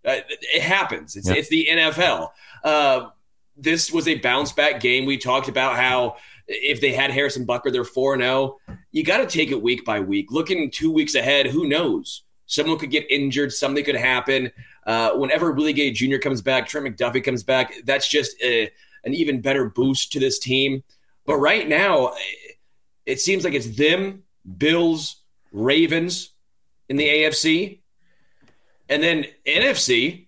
[0.06, 0.22] Uh,
[0.54, 1.16] it happens.
[1.16, 2.30] It's it's the NFL.
[2.64, 3.10] Uh,
[3.56, 5.06] this was a bounce back game.
[5.06, 6.18] We talked about how
[6.48, 8.58] if they had Harrison Butker, they're 4 0.
[8.92, 10.32] You got to take it week by week.
[10.32, 12.24] Looking two weeks ahead, who knows?
[12.46, 14.52] Someone could get injured, something could happen.
[14.86, 16.18] Uh, whenever Willie Gay Jr.
[16.18, 18.72] comes back, Trent McDuffie comes back, that's just a,
[19.04, 20.84] an even better boost to this team.
[21.26, 22.14] But right now,
[23.06, 24.24] it seems like it's them,
[24.58, 25.18] Bills,
[25.52, 26.32] Ravens
[26.88, 27.80] in the AFC.
[28.88, 30.27] And then NFC,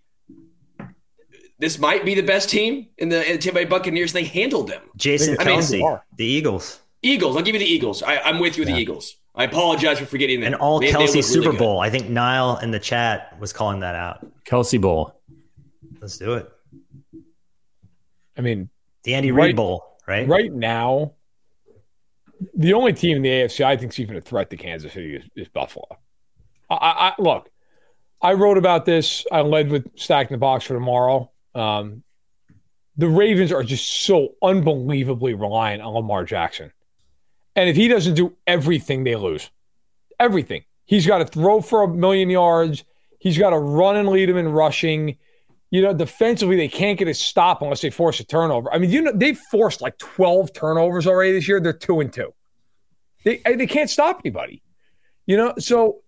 [1.59, 4.13] this might be the best team in the, in the Tampa Bay Buccaneers.
[4.13, 4.81] They handled them.
[4.95, 6.79] Jason Kelce, I mean, the Eagles.
[7.01, 7.35] Eagles.
[7.35, 8.01] I'll give you the Eagles.
[8.01, 8.75] I, am with you with yeah.
[8.75, 9.17] the Eagles.
[9.35, 10.47] I apologize for forgetting that.
[10.47, 11.79] An all they, Kelce they Super Bowl.
[11.79, 14.25] I think Niall in the chat was calling that out.
[14.45, 15.15] Kelce Bowl.
[16.01, 16.49] Let's do it.
[18.37, 18.69] I mean,
[19.03, 20.27] the Andy Reid Bowl, right?
[20.27, 21.13] Right now,
[22.55, 25.17] the only team in the AFC I think is even a threat to Kansas City
[25.17, 25.87] is, is Buffalo.
[26.69, 27.49] I, I, look,
[28.21, 29.25] I wrote about this.
[29.31, 31.31] I led with stacking the box for tomorrow.
[31.59, 32.03] Um,
[32.97, 36.71] the Ravens are just so unbelievably reliant on Lamar Jackson.
[37.55, 39.49] And if he doesn't do everything, they lose.
[40.19, 40.63] Everything.
[40.85, 42.83] He's got to throw for a million yards.
[43.19, 45.17] He's got to run and lead them in rushing
[45.71, 48.73] you know, defensively they can't get a stop unless they force a turnover.
[48.73, 51.59] I mean, you know, they've forced like 12 turnovers already this year.
[51.59, 52.33] They're two and two.
[53.23, 54.63] They they can't stop anybody.
[55.25, 56.01] You know, so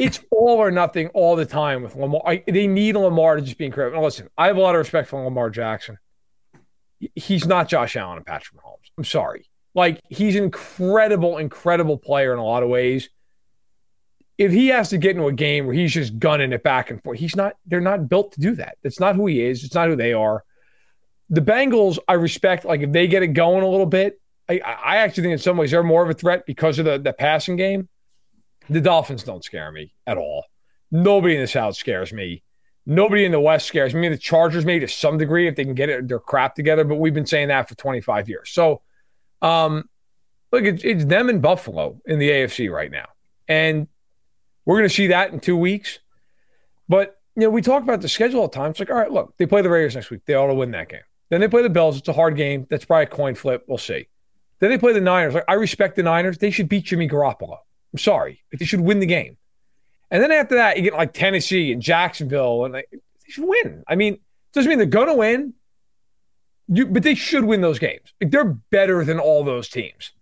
[0.00, 2.22] it's all or nothing all the time with Lamar.
[2.26, 3.98] I, they need Lamar to just be incredible.
[3.98, 5.98] Now, listen, I have a lot of respect for Lamar Jackson.
[7.14, 8.90] He's not Josh Allen and Patrick Mahomes.
[8.96, 9.48] I'm sorry.
[9.74, 13.08] Like he's an incredible, incredible player in a lot of ways
[14.40, 17.04] if he has to get into a game where he's just gunning it back and
[17.04, 18.78] forth, he's not, they're not built to do that.
[18.82, 19.62] That's not who he is.
[19.64, 20.44] It's not who they are.
[21.28, 24.96] The Bengals, I respect, like if they get it going a little bit, I, I
[24.96, 27.56] actually think in some ways they're more of a threat because of the, the passing
[27.56, 27.89] game.
[28.70, 30.44] The Dolphins don't scare me at all.
[30.92, 32.42] Nobody in the South scares me.
[32.86, 34.08] Nobody in the West scares me.
[34.08, 36.96] The Chargers, maybe to some degree, if they can get it, their crap together, but
[36.96, 38.50] we've been saying that for 25 years.
[38.50, 38.82] So,
[39.42, 39.88] um,
[40.52, 43.08] look, it's, it's them in Buffalo in the AFC right now.
[43.48, 43.88] And
[44.64, 45.98] we're going to see that in two weeks.
[46.88, 48.70] But, you know, we talk about the schedule all the time.
[48.70, 50.22] It's Like, all right, look, they play the Raiders next week.
[50.26, 51.02] They ought to win that game.
[51.28, 51.96] Then they play the Bills.
[51.96, 52.66] It's a hard game.
[52.70, 53.64] That's probably a coin flip.
[53.66, 54.08] We'll see.
[54.60, 55.34] Then they play the Niners.
[55.34, 56.38] Like, I respect the Niners.
[56.38, 57.58] They should beat Jimmy Garoppolo.
[57.92, 58.42] I'm sorry.
[58.50, 59.36] But they should win the game.
[60.10, 63.84] And then after that, you get like Tennessee and Jacksonville, and like, they should win.
[63.86, 64.18] I mean,
[64.52, 65.54] doesn't mean they're going to win,
[66.68, 68.12] you, but they should win those games.
[68.20, 70.12] Like, they're better than all those teams.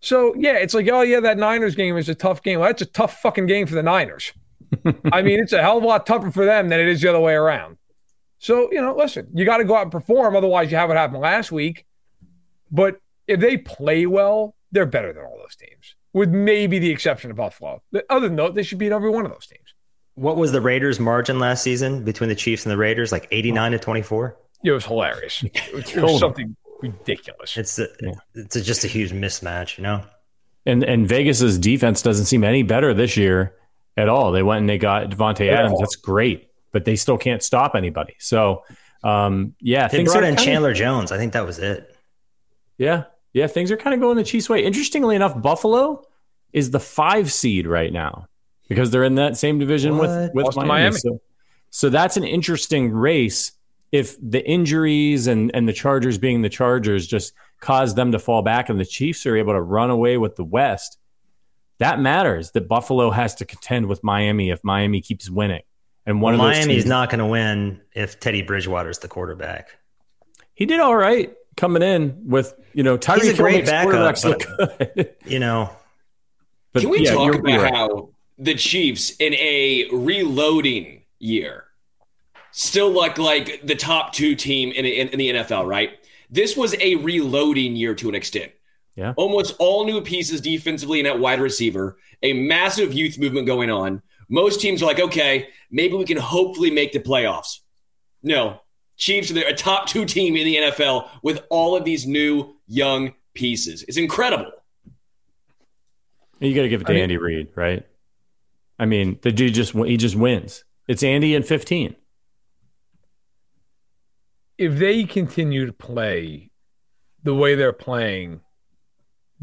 [0.00, 2.60] So yeah, it's like, oh yeah, that Niners game is a tough game.
[2.60, 4.32] Well, that's a tough fucking game for the Niners.
[5.12, 7.08] I mean, it's a hell of a lot tougher for them than it is the
[7.08, 7.78] other way around.
[8.38, 10.36] So, you know, listen, you got to go out and perform.
[10.36, 11.86] Otherwise, you have what happened last week.
[12.70, 12.96] But
[13.26, 17.36] if they play well, they're better than all those teams, with maybe the exception of
[17.36, 17.82] Buffalo.
[18.08, 19.74] Other than that, they should beat every one of those teams.
[20.14, 23.12] What was the Raiders' margin last season between the Chiefs and the Raiders?
[23.12, 24.36] Like 89 to 24?
[24.62, 25.42] It was hilarious.
[25.42, 27.56] It was, it was something ridiculous.
[27.56, 28.12] It's a, yeah.
[28.34, 30.02] it's a, just a huge mismatch, you know.
[30.64, 33.56] And and Vegas's defense doesn't seem any better this year
[33.98, 34.32] at all.
[34.32, 35.78] They went and they got Davante Adams.
[35.78, 38.14] That's great, but they still can't stop anybody.
[38.18, 38.64] So,
[39.02, 41.12] um, yeah, they brought in Chandler of, Jones.
[41.12, 41.94] I think that was it.
[42.78, 43.04] Yeah,
[43.34, 44.64] yeah, things are kind of going the Chiefs' way.
[44.64, 46.06] Interestingly enough, Buffalo
[46.52, 48.28] is the five seed right now
[48.68, 50.08] because they're in that same division what?
[50.08, 50.68] with with Miami.
[50.68, 50.96] Miami.
[50.96, 51.20] So,
[51.70, 53.52] so that's an interesting race.
[53.90, 58.42] If the injuries and and the Chargers being the Chargers just cause them to fall
[58.42, 60.98] back, and the Chiefs are able to run away with the West,
[61.80, 62.52] that matters.
[62.52, 65.62] That Buffalo has to contend with Miami if Miami keeps winning.
[66.06, 69.70] And one well, of Miami's teams, not going to win if Teddy Bridgewater's the quarterback.
[70.52, 75.16] He did all right coming in with you know Tyreek He's a great backup, but,
[75.26, 75.70] you know.
[76.72, 77.74] But, Can we yeah, talk about right.
[77.74, 81.64] how the Chiefs in a reloading year
[82.50, 85.66] still look like the top two team in, in, in the NFL?
[85.66, 85.90] Right.
[86.30, 88.50] This was a reloading year to an extent.
[88.96, 89.12] Yeah.
[89.16, 94.02] Almost all new pieces defensively and at wide receiver, a massive youth movement going on.
[94.28, 97.60] Most teams are like, okay, maybe we can hopefully make the playoffs.
[98.22, 98.60] No,
[98.96, 103.14] Chiefs are a top two team in the NFL with all of these new young
[103.34, 103.84] pieces.
[103.88, 104.52] It's incredible.
[106.40, 107.86] You got to give it to I mean, Andy Reid, right?
[108.78, 110.64] I mean, the dude just he just wins.
[110.88, 111.96] It's Andy and 15.
[114.58, 116.50] If they continue to play
[117.22, 118.40] the way they're playing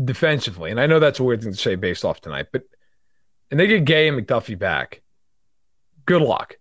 [0.04, 2.64] defensively, and I know that's a weird thing to say based off tonight, but
[3.49, 5.02] and they get Gay and McDuffie back,
[6.06, 6.58] good luck.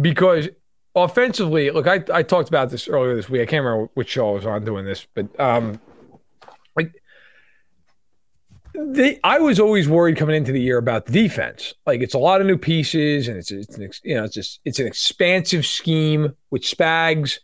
[0.00, 0.48] Because
[0.94, 3.42] offensively, look, I, I talked about this earlier this week.
[3.42, 5.80] I can't remember which show I was on doing this, but um,
[6.76, 6.92] like
[8.74, 11.74] they, I was always worried coming into the year about the defense.
[11.86, 14.60] Like it's a lot of new pieces, and it's it's an, you know it's just
[14.64, 17.38] it's an expansive scheme with Spags,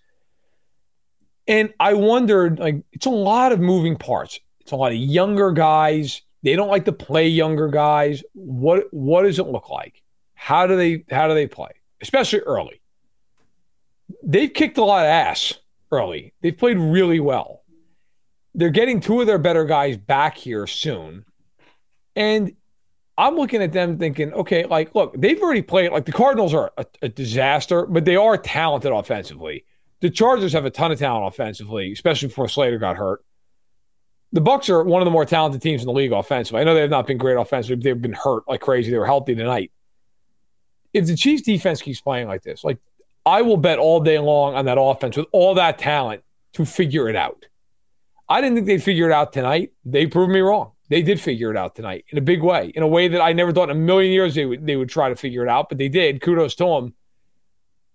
[1.47, 4.41] and I wondered like it's a lot of moving parts.
[4.61, 6.23] It's a lot of younger guys.
[6.43, 8.23] They don't like to play younger guys.
[8.35, 10.03] What what does it look like?
[10.35, 11.71] How do they how do they play?
[12.01, 12.81] Especially early.
[14.23, 15.55] They've kicked a lot of ass
[15.93, 16.33] early.
[16.43, 17.63] They've played really well.
[18.55, 21.25] They're getting two of their better guys back here soon.
[22.17, 22.53] And
[23.17, 25.93] I'm looking at them thinking, okay, like, look, they've already played.
[25.93, 29.65] Like the Cardinals are a, a, disaster, but they are talented offensively.
[30.01, 33.25] The Chargers have a ton of talent offensively, especially before Slater got hurt
[34.33, 36.61] the Bucs are one of the more talented teams in the league offensively.
[36.61, 38.91] I know they have not been great offensively, they've been hurt like crazy.
[38.91, 39.73] They were healthy tonight.
[40.93, 42.79] If the Chiefs defense keeps playing like this, like
[43.29, 46.23] I will bet all day long on that offense with all that talent
[46.55, 47.47] to figure it out.
[48.27, 49.73] I didn't think they'd figure it out tonight.
[49.85, 50.73] They proved me wrong.
[50.89, 53.35] They did figure it out tonight in a big way, in a way that I
[53.35, 55.69] never thought in a million years they would they would try to figure it out,
[55.69, 56.23] but they did.
[56.23, 56.95] Kudos to them.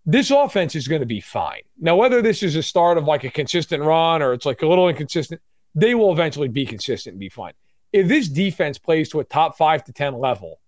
[0.06, 1.62] This offense is going to be fine.
[1.80, 4.68] Now, whether this is a start of like a consistent run or it's like a
[4.68, 5.42] little inconsistent,
[5.74, 7.54] they will eventually be consistent and be fine.
[7.92, 10.60] If this defense plays to a top five to 10 level,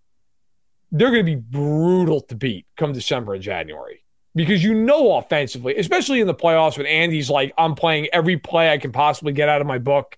[0.92, 4.05] they're going to be brutal to beat come December and January
[4.36, 8.72] because you know offensively, especially in the playoffs when Andy's like, I'm playing every play
[8.72, 10.18] I can possibly get out of my book.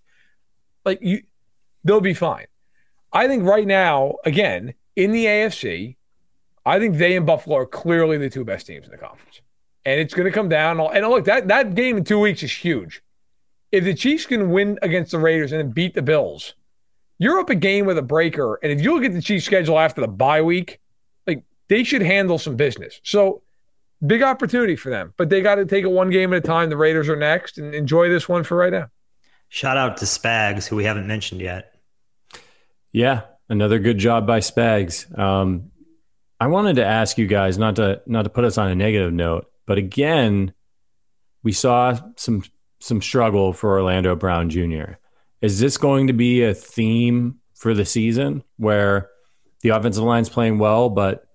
[0.83, 1.23] Like you,
[1.83, 2.47] they'll be fine.
[3.13, 5.95] I think right now, again, in the AFC,
[6.65, 9.41] I think they and Buffalo are clearly the two best teams in the conference.
[9.85, 10.79] And it's going to come down.
[10.79, 13.01] And look, that, that game in two weeks is huge
[13.71, 16.55] if the Chiefs can win against the Raiders and then beat the Bills,
[17.19, 18.59] you're up a game with a breaker.
[18.63, 20.79] And if you look at the Chiefs schedule after the bye week,
[21.25, 23.01] like they should handle some business.
[23.03, 23.41] So
[24.05, 26.69] big opportunity for them, but they got to take it one game at a time.
[26.69, 28.87] The Raiders are next and enjoy this one for right now.
[29.49, 31.73] Shout out to Spags, who we haven't mentioned yet.
[32.91, 35.17] Yeah, another good job by Spags.
[35.17, 35.71] Um,
[36.39, 39.13] I wanted to ask you guys not to not to put us on a negative
[39.13, 40.53] note, but again,
[41.43, 42.43] we saw some
[42.79, 44.93] some struggle for Orlando Brown Jr.
[45.41, 49.09] Is this going to be a theme for the season where
[49.61, 51.26] the offensive line's playing well, but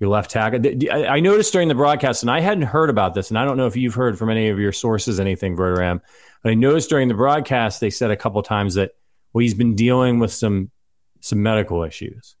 [0.00, 0.60] your left tackle?
[0.90, 3.66] I noticed during the broadcast, and I hadn't heard about this, and I don't know
[3.66, 6.00] if you've heard from any of your sources anything, Verderame,
[6.42, 8.92] but I noticed during the broadcast they said a couple times that
[9.32, 10.70] well he's been dealing with some
[11.20, 12.34] some medical issues.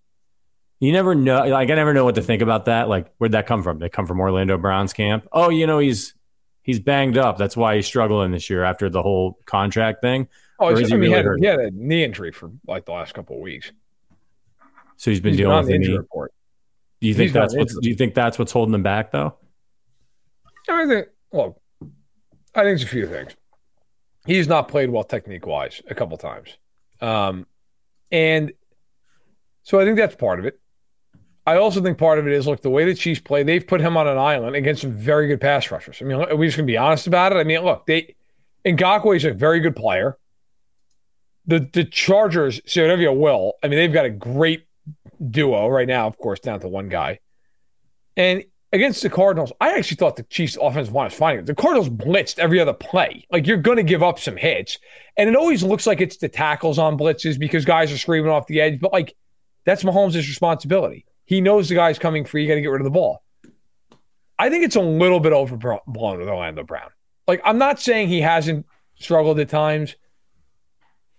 [0.80, 1.46] You never know.
[1.46, 2.88] Like I never know what to think about that.
[2.88, 3.78] Like where'd that come from?
[3.78, 5.28] They come from Orlando Brown's camp.
[5.30, 6.14] Oh, you know he's
[6.62, 7.36] he's banged up.
[7.36, 10.28] That's why he's struggling this year after the whole contract thing.
[10.58, 13.36] Oh, he, really he, had, he, had, a knee injury for like the last couple
[13.36, 13.72] of weeks.
[14.96, 15.98] So he's been he's dealing with the injury knee.
[15.98, 16.32] report.
[17.00, 17.78] Do you think he's that's what's?
[17.78, 19.36] Do you think that's what's holding him back, though?
[20.68, 21.08] I think.
[21.32, 21.60] Well,
[22.54, 23.34] I think it's a few things.
[24.26, 26.56] He's not played well technique wise a couple times,
[27.00, 27.46] um,
[28.12, 28.52] and
[29.62, 30.60] so I think that's part of it.
[31.46, 33.42] I also think part of it is look the way the Chiefs play.
[33.42, 35.98] They've put him on an island against some very good pass rushers.
[36.00, 37.36] I mean, are we just gonna be honest about it?
[37.36, 38.14] I mean, look, they
[38.66, 40.18] Ngakoue is a very good player.
[41.46, 43.54] The the Chargers, say whatever you will.
[43.62, 44.66] I mean, they've got a great
[45.28, 47.20] duo right now, of course, down to one guy.
[48.16, 51.44] And against the Cardinals, I actually thought the Chiefs' offensive line was fine.
[51.44, 53.26] The Cardinals blitzed every other play.
[53.30, 54.78] Like you're going to give up some hits,
[55.16, 58.46] and it always looks like it's the tackles on blitzes because guys are screaming off
[58.46, 58.80] the edge.
[58.80, 59.16] But like
[59.64, 61.06] that's Mahomes' responsibility.
[61.24, 62.42] He knows the guy's coming free.
[62.42, 63.22] You got to get rid of the ball.
[64.38, 65.80] I think it's a little bit overblown
[66.18, 66.90] with Orlando Brown.
[67.28, 68.66] Like I'm not saying he hasn't
[68.96, 69.96] struggled at times.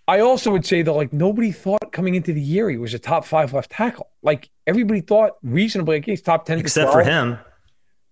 [0.07, 2.99] I also would say that like nobody thought coming into the year he was a
[2.99, 4.09] top five left tackle.
[4.21, 7.37] Like everybody thought reasonably, like he's top ten, except for him.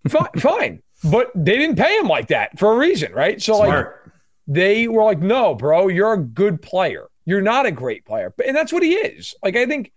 [0.07, 3.41] Fine, fine, but they didn't pay him like that for a reason, right?
[3.41, 4.01] So Smart.
[4.05, 4.13] like
[4.47, 7.07] they were like, "No, bro, you're a good player.
[7.25, 9.35] You're not a great player," and that's what he is.
[9.43, 9.91] Like I think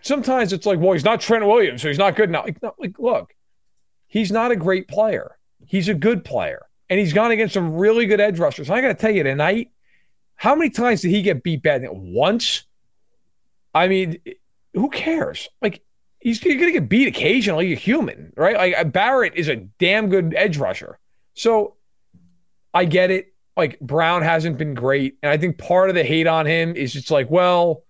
[0.00, 2.74] sometimes it's like, "Well, he's not Trent Williams, so he's not good enough." Like, no,
[2.78, 3.34] like look,
[4.06, 5.36] he's not a great player.
[5.66, 8.68] He's a good player, and he's gone against some really good edge rushers.
[8.68, 9.71] And I got to tell you tonight
[10.42, 11.86] how many times did he get beat bad?
[11.88, 12.64] Once?
[13.72, 14.18] I mean,
[14.74, 15.48] who cares?
[15.62, 15.84] Like,
[16.18, 17.68] he's going to get beat occasionally.
[17.68, 18.56] You're human, right?
[18.56, 20.98] Like, uh, Barrett is a damn good edge rusher.
[21.34, 21.76] So
[22.74, 23.32] I get it.
[23.56, 25.14] Like, Brown hasn't been great.
[25.22, 27.84] And I think part of the hate on him is just like, well,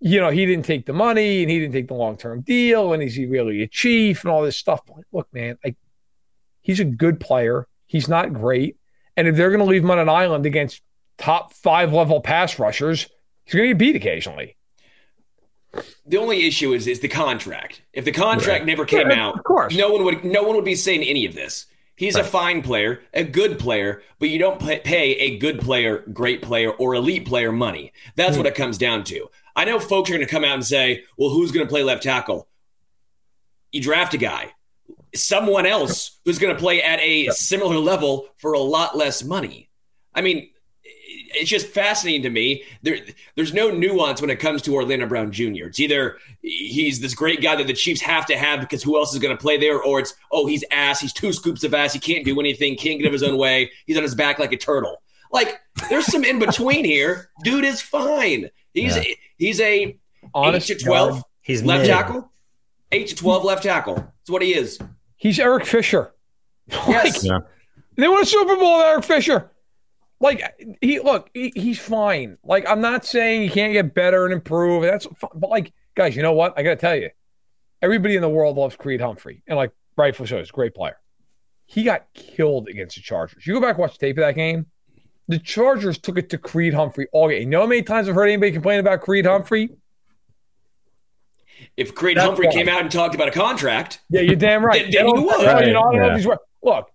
[0.00, 2.92] you know, he didn't take the money and he didn't take the long term deal.
[2.92, 4.82] And is he really a chief and all this stuff?
[4.86, 5.78] But look, man, like,
[6.60, 7.66] he's a good player.
[7.86, 8.76] He's not great.
[9.16, 10.82] And if they're to leave him on an island against
[11.20, 13.08] top five level pass rushers,
[13.44, 14.56] he's going to get beat occasionally.
[16.06, 17.82] The only issue is is the contract.
[17.92, 18.66] If the contract right.
[18.66, 21.26] never came yeah, out, of course, no one would no one would be saying any
[21.26, 21.66] of this.
[21.94, 22.24] He's right.
[22.24, 26.72] a fine player, a good player, but you don't pay a good player, great player,
[26.72, 27.92] or elite player money.
[28.16, 28.38] That's mm.
[28.38, 29.28] what it comes down to.
[29.54, 31.84] I know folks are going to come out and say, "Well, who's going to play
[31.84, 32.48] left tackle?"
[33.70, 34.52] You draft a guy,
[35.14, 39.70] someone else who's going to play at a similar level for a lot less money.
[40.12, 40.50] I mean,
[41.34, 42.64] it's just fascinating to me.
[42.82, 42.98] There,
[43.36, 45.66] there's no nuance when it comes to Orlando Brown Jr.
[45.66, 49.12] It's either he's this great guy that the Chiefs have to have because who else
[49.12, 51.92] is going to play there, or it's oh he's ass, he's two scoops of ass,
[51.92, 54.52] he can't do anything, can't get of his own way, he's on his back like
[54.52, 55.02] a turtle.
[55.32, 57.30] Like there's some in between here.
[57.44, 58.50] Dude is fine.
[58.74, 59.14] He's yeah.
[59.36, 59.96] he's a
[60.34, 61.14] Honest eight to twelve.
[61.14, 61.90] God, he's left mid.
[61.90, 62.30] tackle.
[62.92, 63.94] Eight to twelve left tackle.
[63.94, 64.78] That's what he is.
[65.16, 66.12] He's Eric Fisher.
[66.86, 67.24] Yes.
[67.24, 67.38] Like, yeah.
[67.96, 69.50] They won a Super Bowl with Eric Fisher.
[70.20, 72.36] Like he look, he, he's fine.
[72.44, 74.82] Like I'm not saying he can't get better and improve.
[74.82, 75.30] That's fine.
[75.34, 76.52] but like guys, you know what?
[76.58, 77.10] I got to tell you,
[77.80, 80.98] everybody in the world loves Creed Humphrey, and like rightfully so, he's a great player.
[81.64, 83.46] He got killed against the Chargers.
[83.46, 84.66] You go back watch the tape of that game.
[85.28, 87.42] The Chargers took it to Creed Humphrey all game.
[87.42, 89.70] You know how many times I've heard anybody complain about Creed Humphrey?
[91.76, 94.82] If Creed That's Humphrey came out and talked about a contract, yeah, you're damn right.
[94.92, 95.46] then, then you would.
[95.46, 95.66] Right.
[95.66, 96.00] You know, I don't yeah.
[96.00, 96.26] know if he's
[96.62, 96.90] Look,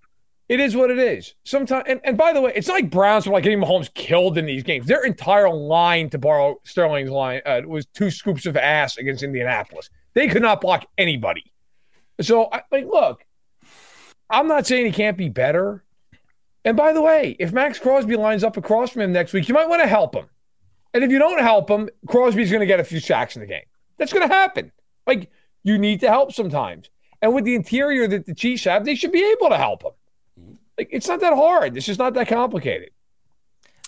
[0.48, 1.34] it is what it is.
[1.44, 4.38] Sometimes, and, and by the way, it's not like Browns were like getting Mahomes killed
[4.38, 4.86] in these games.
[4.86, 9.90] Their entire line, to borrow Sterling's line, uh, was two scoops of ass against Indianapolis.
[10.14, 11.52] They could not block anybody.
[12.22, 13.26] So, I, like, look,
[14.30, 15.84] I'm not saying he can't be better.
[16.64, 19.54] And by the way, if Maxx Crosby lines up across from him next week, you
[19.54, 20.26] might want to help him.
[20.94, 23.48] And if you don't help him, Crosby's going to get a few sacks in the
[23.48, 23.66] game.
[23.98, 24.72] That's going to happen.
[25.06, 25.30] Like,
[25.64, 26.90] you need to help sometimes.
[27.22, 29.92] And with the interior that the Chiefs have, they should be able to help him.
[30.78, 31.78] Like it's not that hard.
[31.78, 32.92] It's just not that complicated.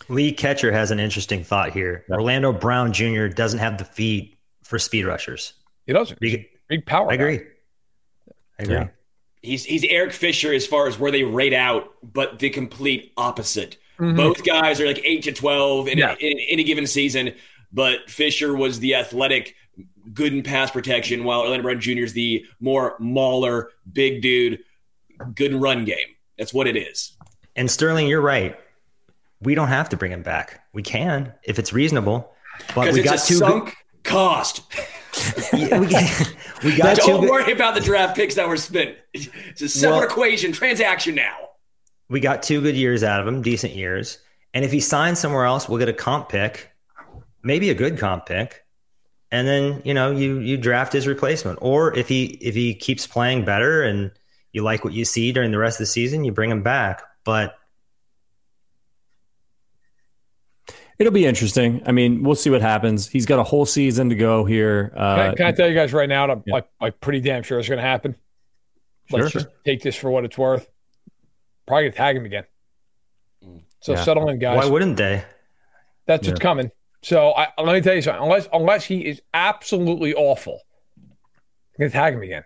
[0.09, 2.05] Lee Catcher has an interesting thought here.
[2.09, 3.27] Orlando Brown Jr.
[3.27, 5.53] doesn't have the feet for speed rushers.
[5.85, 6.19] He doesn't.
[6.19, 7.11] Big, big power.
[7.11, 7.41] I agree.
[8.59, 8.75] I agree.
[8.75, 8.87] Yeah.
[9.41, 13.77] He's he's Eric Fisher as far as where they rate out, but the complete opposite.
[13.99, 14.15] Mm-hmm.
[14.17, 16.15] Both guys are like eight to twelve in, yeah.
[16.19, 17.33] in, in any given season,
[17.71, 19.55] but Fisher was the athletic,
[20.13, 21.99] good in pass protection, while Orlando Brown Jr.
[21.99, 24.59] is the more mauler, big dude,
[25.35, 26.15] good in run game.
[26.37, 27.13] That's what it is.
[27.55, 28.57] And Sterling, you're right.
[29.41, 30.61] We don't have to bring him back.
[30.73, 32.33] We can if it's reasonable.
[32.73, 33.73] But we got two sunk good-
[34.03, 34.63] cost.
[35.53, 35.79] yeah,
[36.63, 38.95] we, we got Don't worry about the draft picks that were spent.
[39.13, 41.35] It's a separate well, equation, transaction now.
[42.09, 44.19] We got two good years out of him, decent years.
[44.53, 46.71] And if he signs somewhere else, we'll get a comp pick,
[47.43, 48.63] maybe a good comp pick.
[49.29, 51.59] And then, you know, you you draft his replacement.
[51.61, 54.11] Or if he if he keeps playing better and
[54.57, 57.03] you like what you see during the rest of the season, you bring him back.
[57.23, 57.55] But
[60.99, 61.83] It'll be interesting.
[61.85, 63.07] I mean, we'll see what happens.
[63.07, 64.91] He's got a whole season to go here.
[64.95, 66.27] Uh, can, I, can, I, tell you guys right now?
[66.27, 66.55] I'm, yeah.
[66.55, 68.15] like, like pretty damn sure it's going to happen.
[69.11, 69.41] Let's sure.
[69.41, 70.67] just take this for what it's worth.
[71.67, 72.45] Probably going to tag him again.
[73.79, 74.03] So yeah.
[74.03, 74.57] settle in, guys.
[74.57, 75.23] Why wouldn't they?
[76.07, 76.31] That's yeah.
[76.31, 76.71] what's coming.
[77.03, 78.23] So I, let me tell you something.
[78.23, 80.61] Unless unless he is absolutely awful,
[80.97, 82.43] I'm going to tag him again.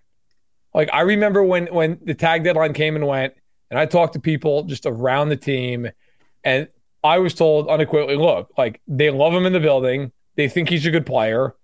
[0.73, 3.33] Like I remember when when the tag deadline came and went,
[3.69, 5.89] and I talked to people just around the team,
[6.43, 6.67] And
[7.03, 10.11] I was told unequivocally, look, like they love him in the building.
[10.35, 11.55] They think he's a good player.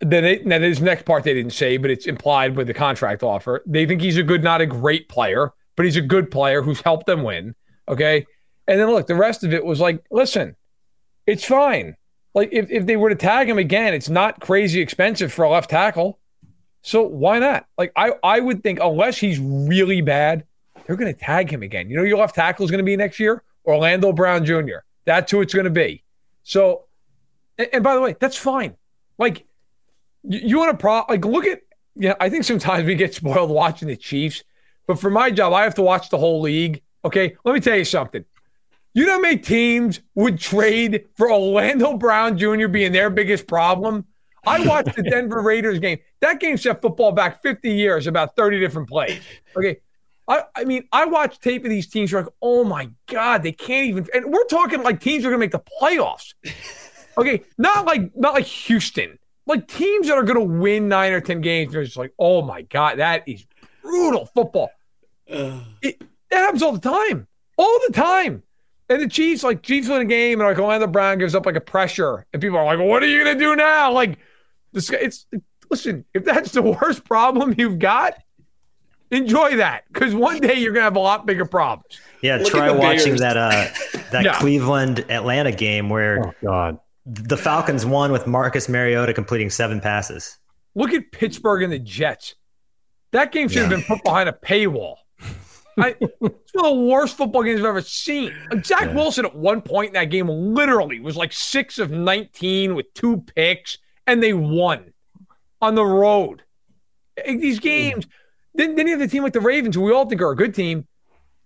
[0.00, 3.62] Then they, now next part they didn't say, but it's implied with the contract offer.
[3.66, 6.80] They think he's a good, not a great player, but he's a good player who's
[6.80, 7.54] helped them win.
[7.86, 8.24] Okay.
[8.66, 10.56] And then look, the rest of it was like, listen,
[11.26, 11.96] it's fine.
[12.34, 15.50] Like if, if they were to tag him again, it's not crazy expensive for a
[15.50, 16.18] left tackle.
[16.82, 17.66] So why not?
[17.76, 20.44] Like I, I would think unless he's really bad,
[20.86, 21.90] they're going to tag him again.
[21.90, 24.78] You know, your left tackle is going to be next year, Orlando Brown Jr.
[25.04, 26.02] That's who it's going to be.
[26.42, 26.84] So,
[27.58, 28.76] and, and by the way, that's fine.
[29.18, 29.46] Like
[30.22, 31.60] you, you want to pro like look at
[31.94, 32.14] yeah.
[32.20, 34.42] I think sometimes we get spoiled watching the Chiefs,
[34.86, 36.82] but for my job, I have to watch the whole league.
[37.04, 38.24] Okay, let me tell you something.
[38.92, 42.66] You know how many teams would trade for Orlando Brown Jr.
[42.66, 44.06] being their biggest problem?
[44.46, 45.98] I watched the Denver Raiders game.
[46.20, 49.20] That game set football back 50 years, about 30 different plays.
[49.56, 49.78] Okay.
[50.28, 52.12] I, I mean, I watched tape of these teams.
[52.12, 54.06] You're like, oh my God, they can't even.
[54.14, 56.34] And we're talking like teams are going to make the playoffs.
[57.18, 57.42] Okay.
[57.58, 61.40] Not like, not like Houston, like teams that are going to win nine or 10
[61.40, 61.72] games.
[61.72, 63.44] They're just like, oh my God, that is
[63.82, 64.70] brutal football.
[65.26, 67.26] It, that happens all the time.
[67.56, 68.42] All the time.
[68.88, 71.54] And the Chiefs, like Chiefs win a game, and like Orlando Brown gives up like
[71.54, 74.18] a pressure, and people are like, "What are you gonna do now?" Like,
[74.72, 75.26] this, it's
[75.70, 76.04] listen.
[76.14, 78.14] If that's the worst problem you've got,
[79.10, 82.00] enjoy that because one day you're gonna have a lot bigger problems.
[82.22, 83.20] Yeah, Look try watching Bears.
[83.20, 83.68] that uh
[84.10, 84.38] that yeah.
[84.38, 90.38] Cleveland Atlanta game where oh, God the Falcons won with Marcus Mariota completing seven passes.
[90.74, 92.34] Look at Pittsburgh and the Jets.
[93.12, 93.62] That game should yeah.
[93.62, 94.96] have been put behind a paywall.
[95.78, 98.34] I, it's one of the worst football games I've ever seen.
[98.62, 98.94] Zach yeah.
[98.94, 103.24] Wilson at one point in that game literally was like six of 19 with two
[103.34, 103.78] picks,
[104.10, 104.92] and they won
[105.60, 106.42] on the road.
[107.24, 107.62] These hmm.
[107.62, 108.06] games,
[108.54, 110.36] then, then you have the team like the Ravens, who we all think are a
[110.36, 110.86] good team.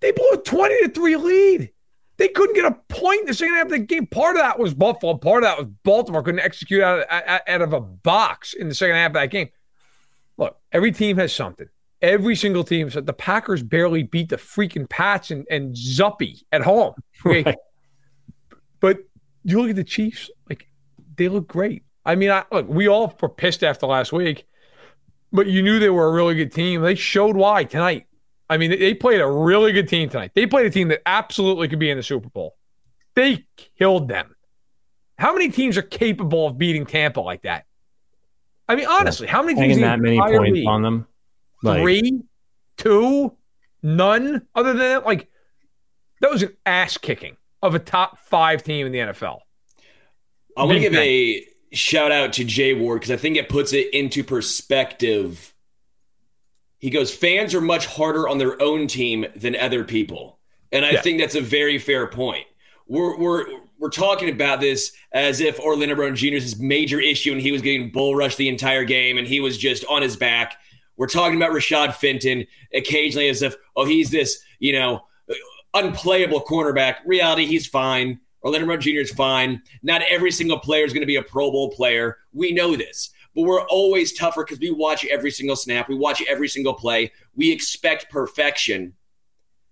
[0.01, 1.71] They blew a 20 to 3 lead.
[2.17, 4.07] They couldn't get a point in the second half of the game.
[4.07, 5.17] Part of that was Buffalo.
[5.17, 8.75] Part of that was Baltimore couldn't execute out of, out of a box in the
[8.75, 9.49] second half of that game.
[10.37, 11.69] Look, every team has something.
[12.01, 16.63] Every single team said the Packers barely beat the freaking Pats and, and Zappe at
[16.63, 16.95] home.
[17.27, 17.43] Okay?
[17.45, 17.59] Right.
[18.81, 18.99] But
[19.45, 20.69] you look at the Chiefs, like
[21.17, 21.85] they look great.
[22.05, 24.47] I mean, I, look, we all were pissed after last week,
[25.33, 26.83] but you knew they were a really good team.
[26.83, 28.07] They showed why tonight.
[28.49, 30.33] I mean, they played a really good team tonight.
[30.35, 32.57] They played a team that absolutely could be in the Super Bowl.
[33.15, 33.47] They
[33.79, 34.37] killed them.
[35.19, 37.65] How many teams are capable of beating Tampa like that?
[38.69, 40.67] I mean, honestly, how many teams that many points league?
[40.67, 41.07] on them?
[41.63, 42.23] Like, Three,
[42.77, 43.37] two,
[43.83, 44.47] none.
[44.55, 45.29] Other than that, like
[46.21, 49.41] that was an ass kicking of a top five team in the NFL.
[50.57, 51.47] I want to give a
[51.77, 55.55] shout out to Jay Ward because I think it puts it into perspective.
[56.79, 60.39] He goes, fans are much harder on their own team than other people.
[60.73, 61.01] And I yeah.
[61.01, 62.47] think that's a very fair point.
[62.87, 63.47] We're, we're,
[63.79, 66.35] we're talking about this as if Orlando Brown Jr.
[66.35, 69.41] is his major issue and he was getting bull rushed the entire game and he
[69.41, 70.57] was just on his back.
[70.97, 75.05] We're talking about Rashad Fenton occasionally as if, oh, he's this, you know,
[75.73, 76.97] unplayable cornerback.
[77.05, 78.21] Reality, he's fine.
[78.45, 79.01] Orlando Brown Jr.
[79.01, 79.63] is fine.
[79.83, 82.19] Not every single player is going to be a Pro Bowl player.
[82.33, 83.11] We know this.
[83.35, 85.89] But we're always tougher because we watch every single snap.
[85.89, 87.11] We watch every single play.
[87.35, 88.95] We expect perfection.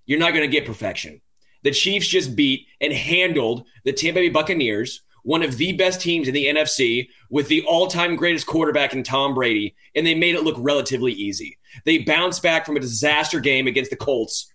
[0.06, 1.20] You're not going to get perfection.
[1.62, 6.26] The Chiefs just beat and handled the Tampa Bay Buccaneers, one of the best teams
[6.26, 10.34] in the NFC with the all time greatest quarterback in Tom Brady, and they made
[10.34, 11.58] it look relatively easy.
[11.84, 14.52] They bounced back from a disaster game against the Colts.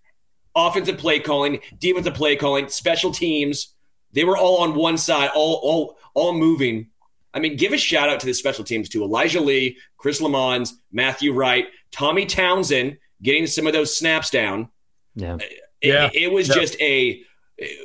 [0.53, 3.75] Offensive play calling, defensive play calling, special teams.
[4.13, 6.89] They were all on one side, all all all moving.
[7.33, 9.03] I mean, give a shout out to the special teams too.
[9.03, 14.69] Elijah Lee, Chris Lammons, Matthew Wright, Tommy Townsend getting some of those snaps down.
[15.15, 15.35] Yeah.
[15.35, 16.05] It, yeah.
[16.07, 17.21] it, it was just a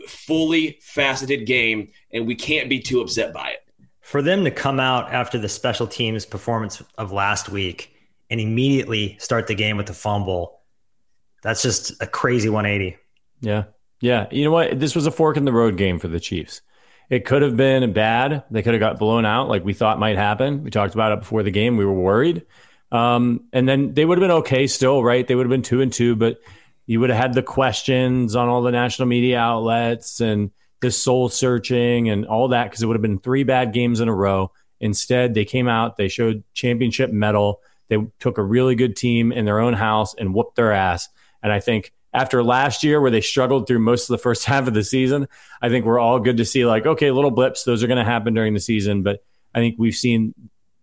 [0.06, 3.58] fully faceted game, and we can't be too upset by it.
[4.00, 7.94] For them to come out after the special teams performance of last week
[8.30, 10.60] and immediately start the game with a fumble,
[11.42, 12.96] that's just a crazy 180.
[13.40, 13.64] Yeah.
[14.02, 14.26] Yeah.
[14.32, 14.80] You know what?
[14.80, 16.60] This was a fork in the road game for the Chiefs.
[17.08, 18.42] It could have been bad.
[18.50, 20.64] They could have got blown out like we thought might happen.
[20.64, 21.76] We talked about it before the game.
[21.76, 22.44] We were worried.
[22.90, 25.26] Um, and then they would have been okay still, right?
[25.26, 26.40] They would have been two and two, but
[26.86, 30.50] you would have had the questions on all the national media outlets and
[30.80, 34.08] the soul searching and all that because it would have been three bad games in
[34.08, 34.50] a row.
[34.80, 37.60] Instead, they came out, they showed championship medal.
[37.86, 41.08] They took a really good team in their own house and whooped their ass.
[41.40, 44.66] And I think after last year, where they struggled through most of the first half
[44.66, 45.28] of the season,
[45.60, 48.04] I think we're all good to see like, okay, little blips, those are going to
[48.04, 49.02] happen during the season.
[49.02, 49.24] But
[49.54, 50.34] I think we've seen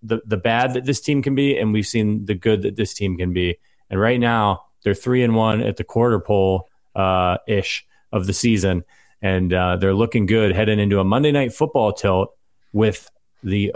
[0.01, 2.93] the the bad that this team can be, and we've seen the good that this
[2.93, 3.57] team can be.
[3.89, 8.33] And right now, they're three and one at the quarter pole uh, ish of the
[8.33, 8.83] season.
[9.21, 12.33] and uh, they're looking good heading into a Monday night football tilt
[12.71, 13.11] with
[13.43, 13.75] the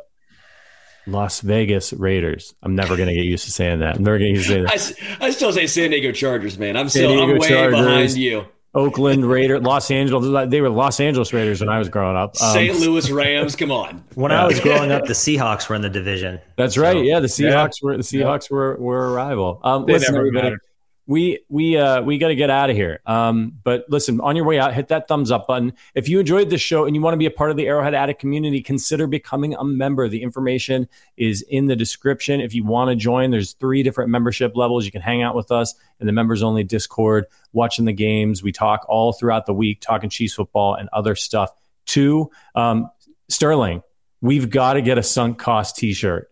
[1.07, 2.55] Las Vegas Raiders.
[2.63, 3.97] I'm never going to get used to saying that.
[3.97, 5.05] I'm never going to say that.
[5.21, 6.77] I, I, still say San Diego Chargers, man.
[6.77, 8.45] I'm still I'm way Chargers, behind you.
[8.75, 10.49] Oakland Raiders, Los Angeles.
[10.49, 12.35] They were Los Angeles Raiders when I was growing up.
[12.41, 12.79] Um, St.
[12.79, 13.55] Louis Rams.
[13.55, 14.03] Come on.
[14.15, 16.39] When I was growing up, the Seahawks were in the division.
[16.57, 16.93] That's right.
[16.93, 17.83] So, yeah, the Seahawks yeah.
[17.83, 18.55] were the Seahawks yeah.
[18.55, 19.59] were were a rival.
[19.63, 20.43] Um, listen, everybody.
[20.43, 20.61] Mattered
[21.05, 23.01] we we uh we got to get out of here.
[23.05, 25.73] Um but listen on your way out hit that thumbs up button.
[25.95, 27.93] If you enjoyed this show and you want to be a part of the arrowhead
[27.93, 30.07] addict community consider becoming a member.
[30.07, 32.39] The information is in the description.
[32.39, 34.85] If you want to join there's three different membership levels.
[34.85, 38.41] You can hang out with us in the members only discord watching the games.
[38.41, 41.51] We talk all throughout the week talking chiefs football and other stuff
[41.85, 42.31] too.
[42.55, 42.89] Um
[43.29, 43.83] sterling
[44.21, 46.29] we've got to get a sunk cost t-shirt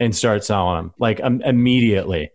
[0.00, 2.30] and start selling them like um, immediately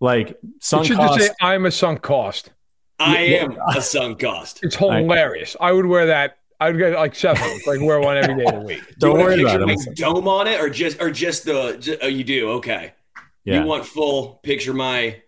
[0.00, 1.18] like sunk should cost.
[1.18, 2.50] just say I'm a sunk cost.
[2.98, 4.60] I am a sunk cost.
[4.62, 5.56] It's hilarious.
[5.60, 6.38] I, I would wear that.
[6.58, 8.82] I would get like seven, like wear one every day of the week.
[8.98, 9.96] Don't worry about it.
[9.96, 11.78] Dome on it, or just or just the.
[11.80, 12.92] Just, oh, you do okay.
[13.44, 13.60] Yeah.
[13.60, 15.22] You want full picture my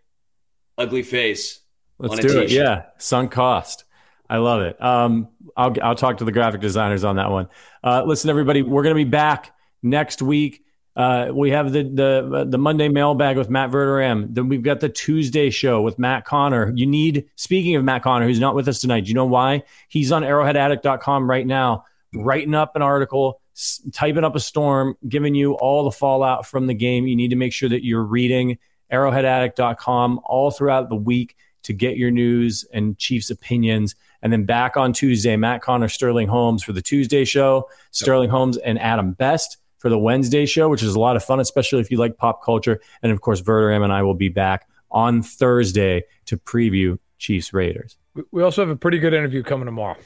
[0.77, 1.61] ugly face.
[1.99, 2.45] Let's do t-shirt.
[2.45, 2.51] it.
[2.51, 3.85] Yeah, sunk cost.
[4.29, 4.83] I love it.
[4.83, 7.49] Um, I'll I'll talk to the graphic designers on that one.
[7.83, 10.62] Uh, listen, everybody, we're going to be back next week.
[10.95, 14.27] Uh, we have the the the Monday mailbag with Matt Verderame.
[14.35, 16.71] Then we've got the Tuesday show with Matt Connor.
[16.75, 19.05] You need speaking of Matt Connor, who's not with us tonight.
[19.05, 19.63] Do you know why?
[19.89, 25.35] He's on arrowheadaddict.com right now, writing up an article, s- typing up a storm, giving
[25.35, 27.07] you all the fallout from the game.
[27.07, 28.59] You need to make sure that you're reading
[28.93, 33.95] arrowheadaddict.com all throughout the week to get your news and Chiefs opinions.
[34.21, 38.57] And then back on Tuesday, Matt Connor, Sterling Holmes for the Tuesday show, Sterling Holmes
[38.59, 41.91] and Adam Best for the Wednesday show, which is a lot of fun, especially if
[41.91, 42.81] you like pop culture.
[43.03, 47.97] And of course, Verderame and I will be back on Thursday to preview Chiefs Raiders.
[48.31, 49.97] We also have a pretty good interview coming tomorrow.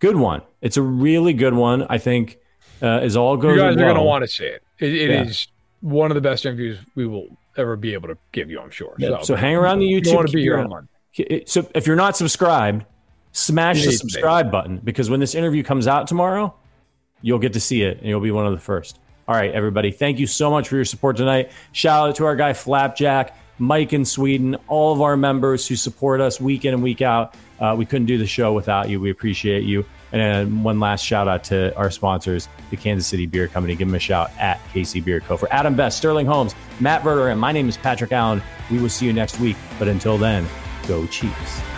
[0.00, 0.42] Good one.
[0.62, 1.86] It's a really good one.
[1.88, 2.38] I think
[2.82, 3.54] uh, as all goes.
[3.54, 4.64] You guys well, are going to want to see it.
[4.80, 5.22] It, it yeah.
[5.22, 5.46] is
[5.80, 8.60] one of the best interviews we will ever be able to give you.
[8.60, 8.96] I'm sure.
[8.98, 9.18] Yeah.
[9.18, 10.06] So, so hang around the YouTube.
[10.06, 10.88] You want to be here on
[11.46, 12.84] So if you're not subscribed,
[13.30, 16.52] smash the subscribe button because when this interview comes out tomorrow,
[17.22, 18.98] you'll get to see it and you'll be one of the first.
[19.26, 19.90] All right, everybody.
[19.90, 21.50] Thank you so much for your support tonight.
[21.72, 26.20] Shout out to our guy Flapjack, Mike in Sweden, all of our members who support
[26.20, 27.34] us week in and week out.
[27.60, 29.00] Uh, we couldn't do the show without you.
[29.00, 29.84] We appreciate you.
[30.12, 33.76] And one last shout out to our sponsors, the Kansas City Bier Company.
[33.76, 35.36] Give them a shout at KC Bier Co.
[35.36, 38.40] For Adam Best, Sterling Holmes, Matt Verder, and my name is Patrick Allen.
[38.70, 39.56] We will see you next week.
[39.78, 40.46] But until then,
[40.86, 41.77] go Chiefs.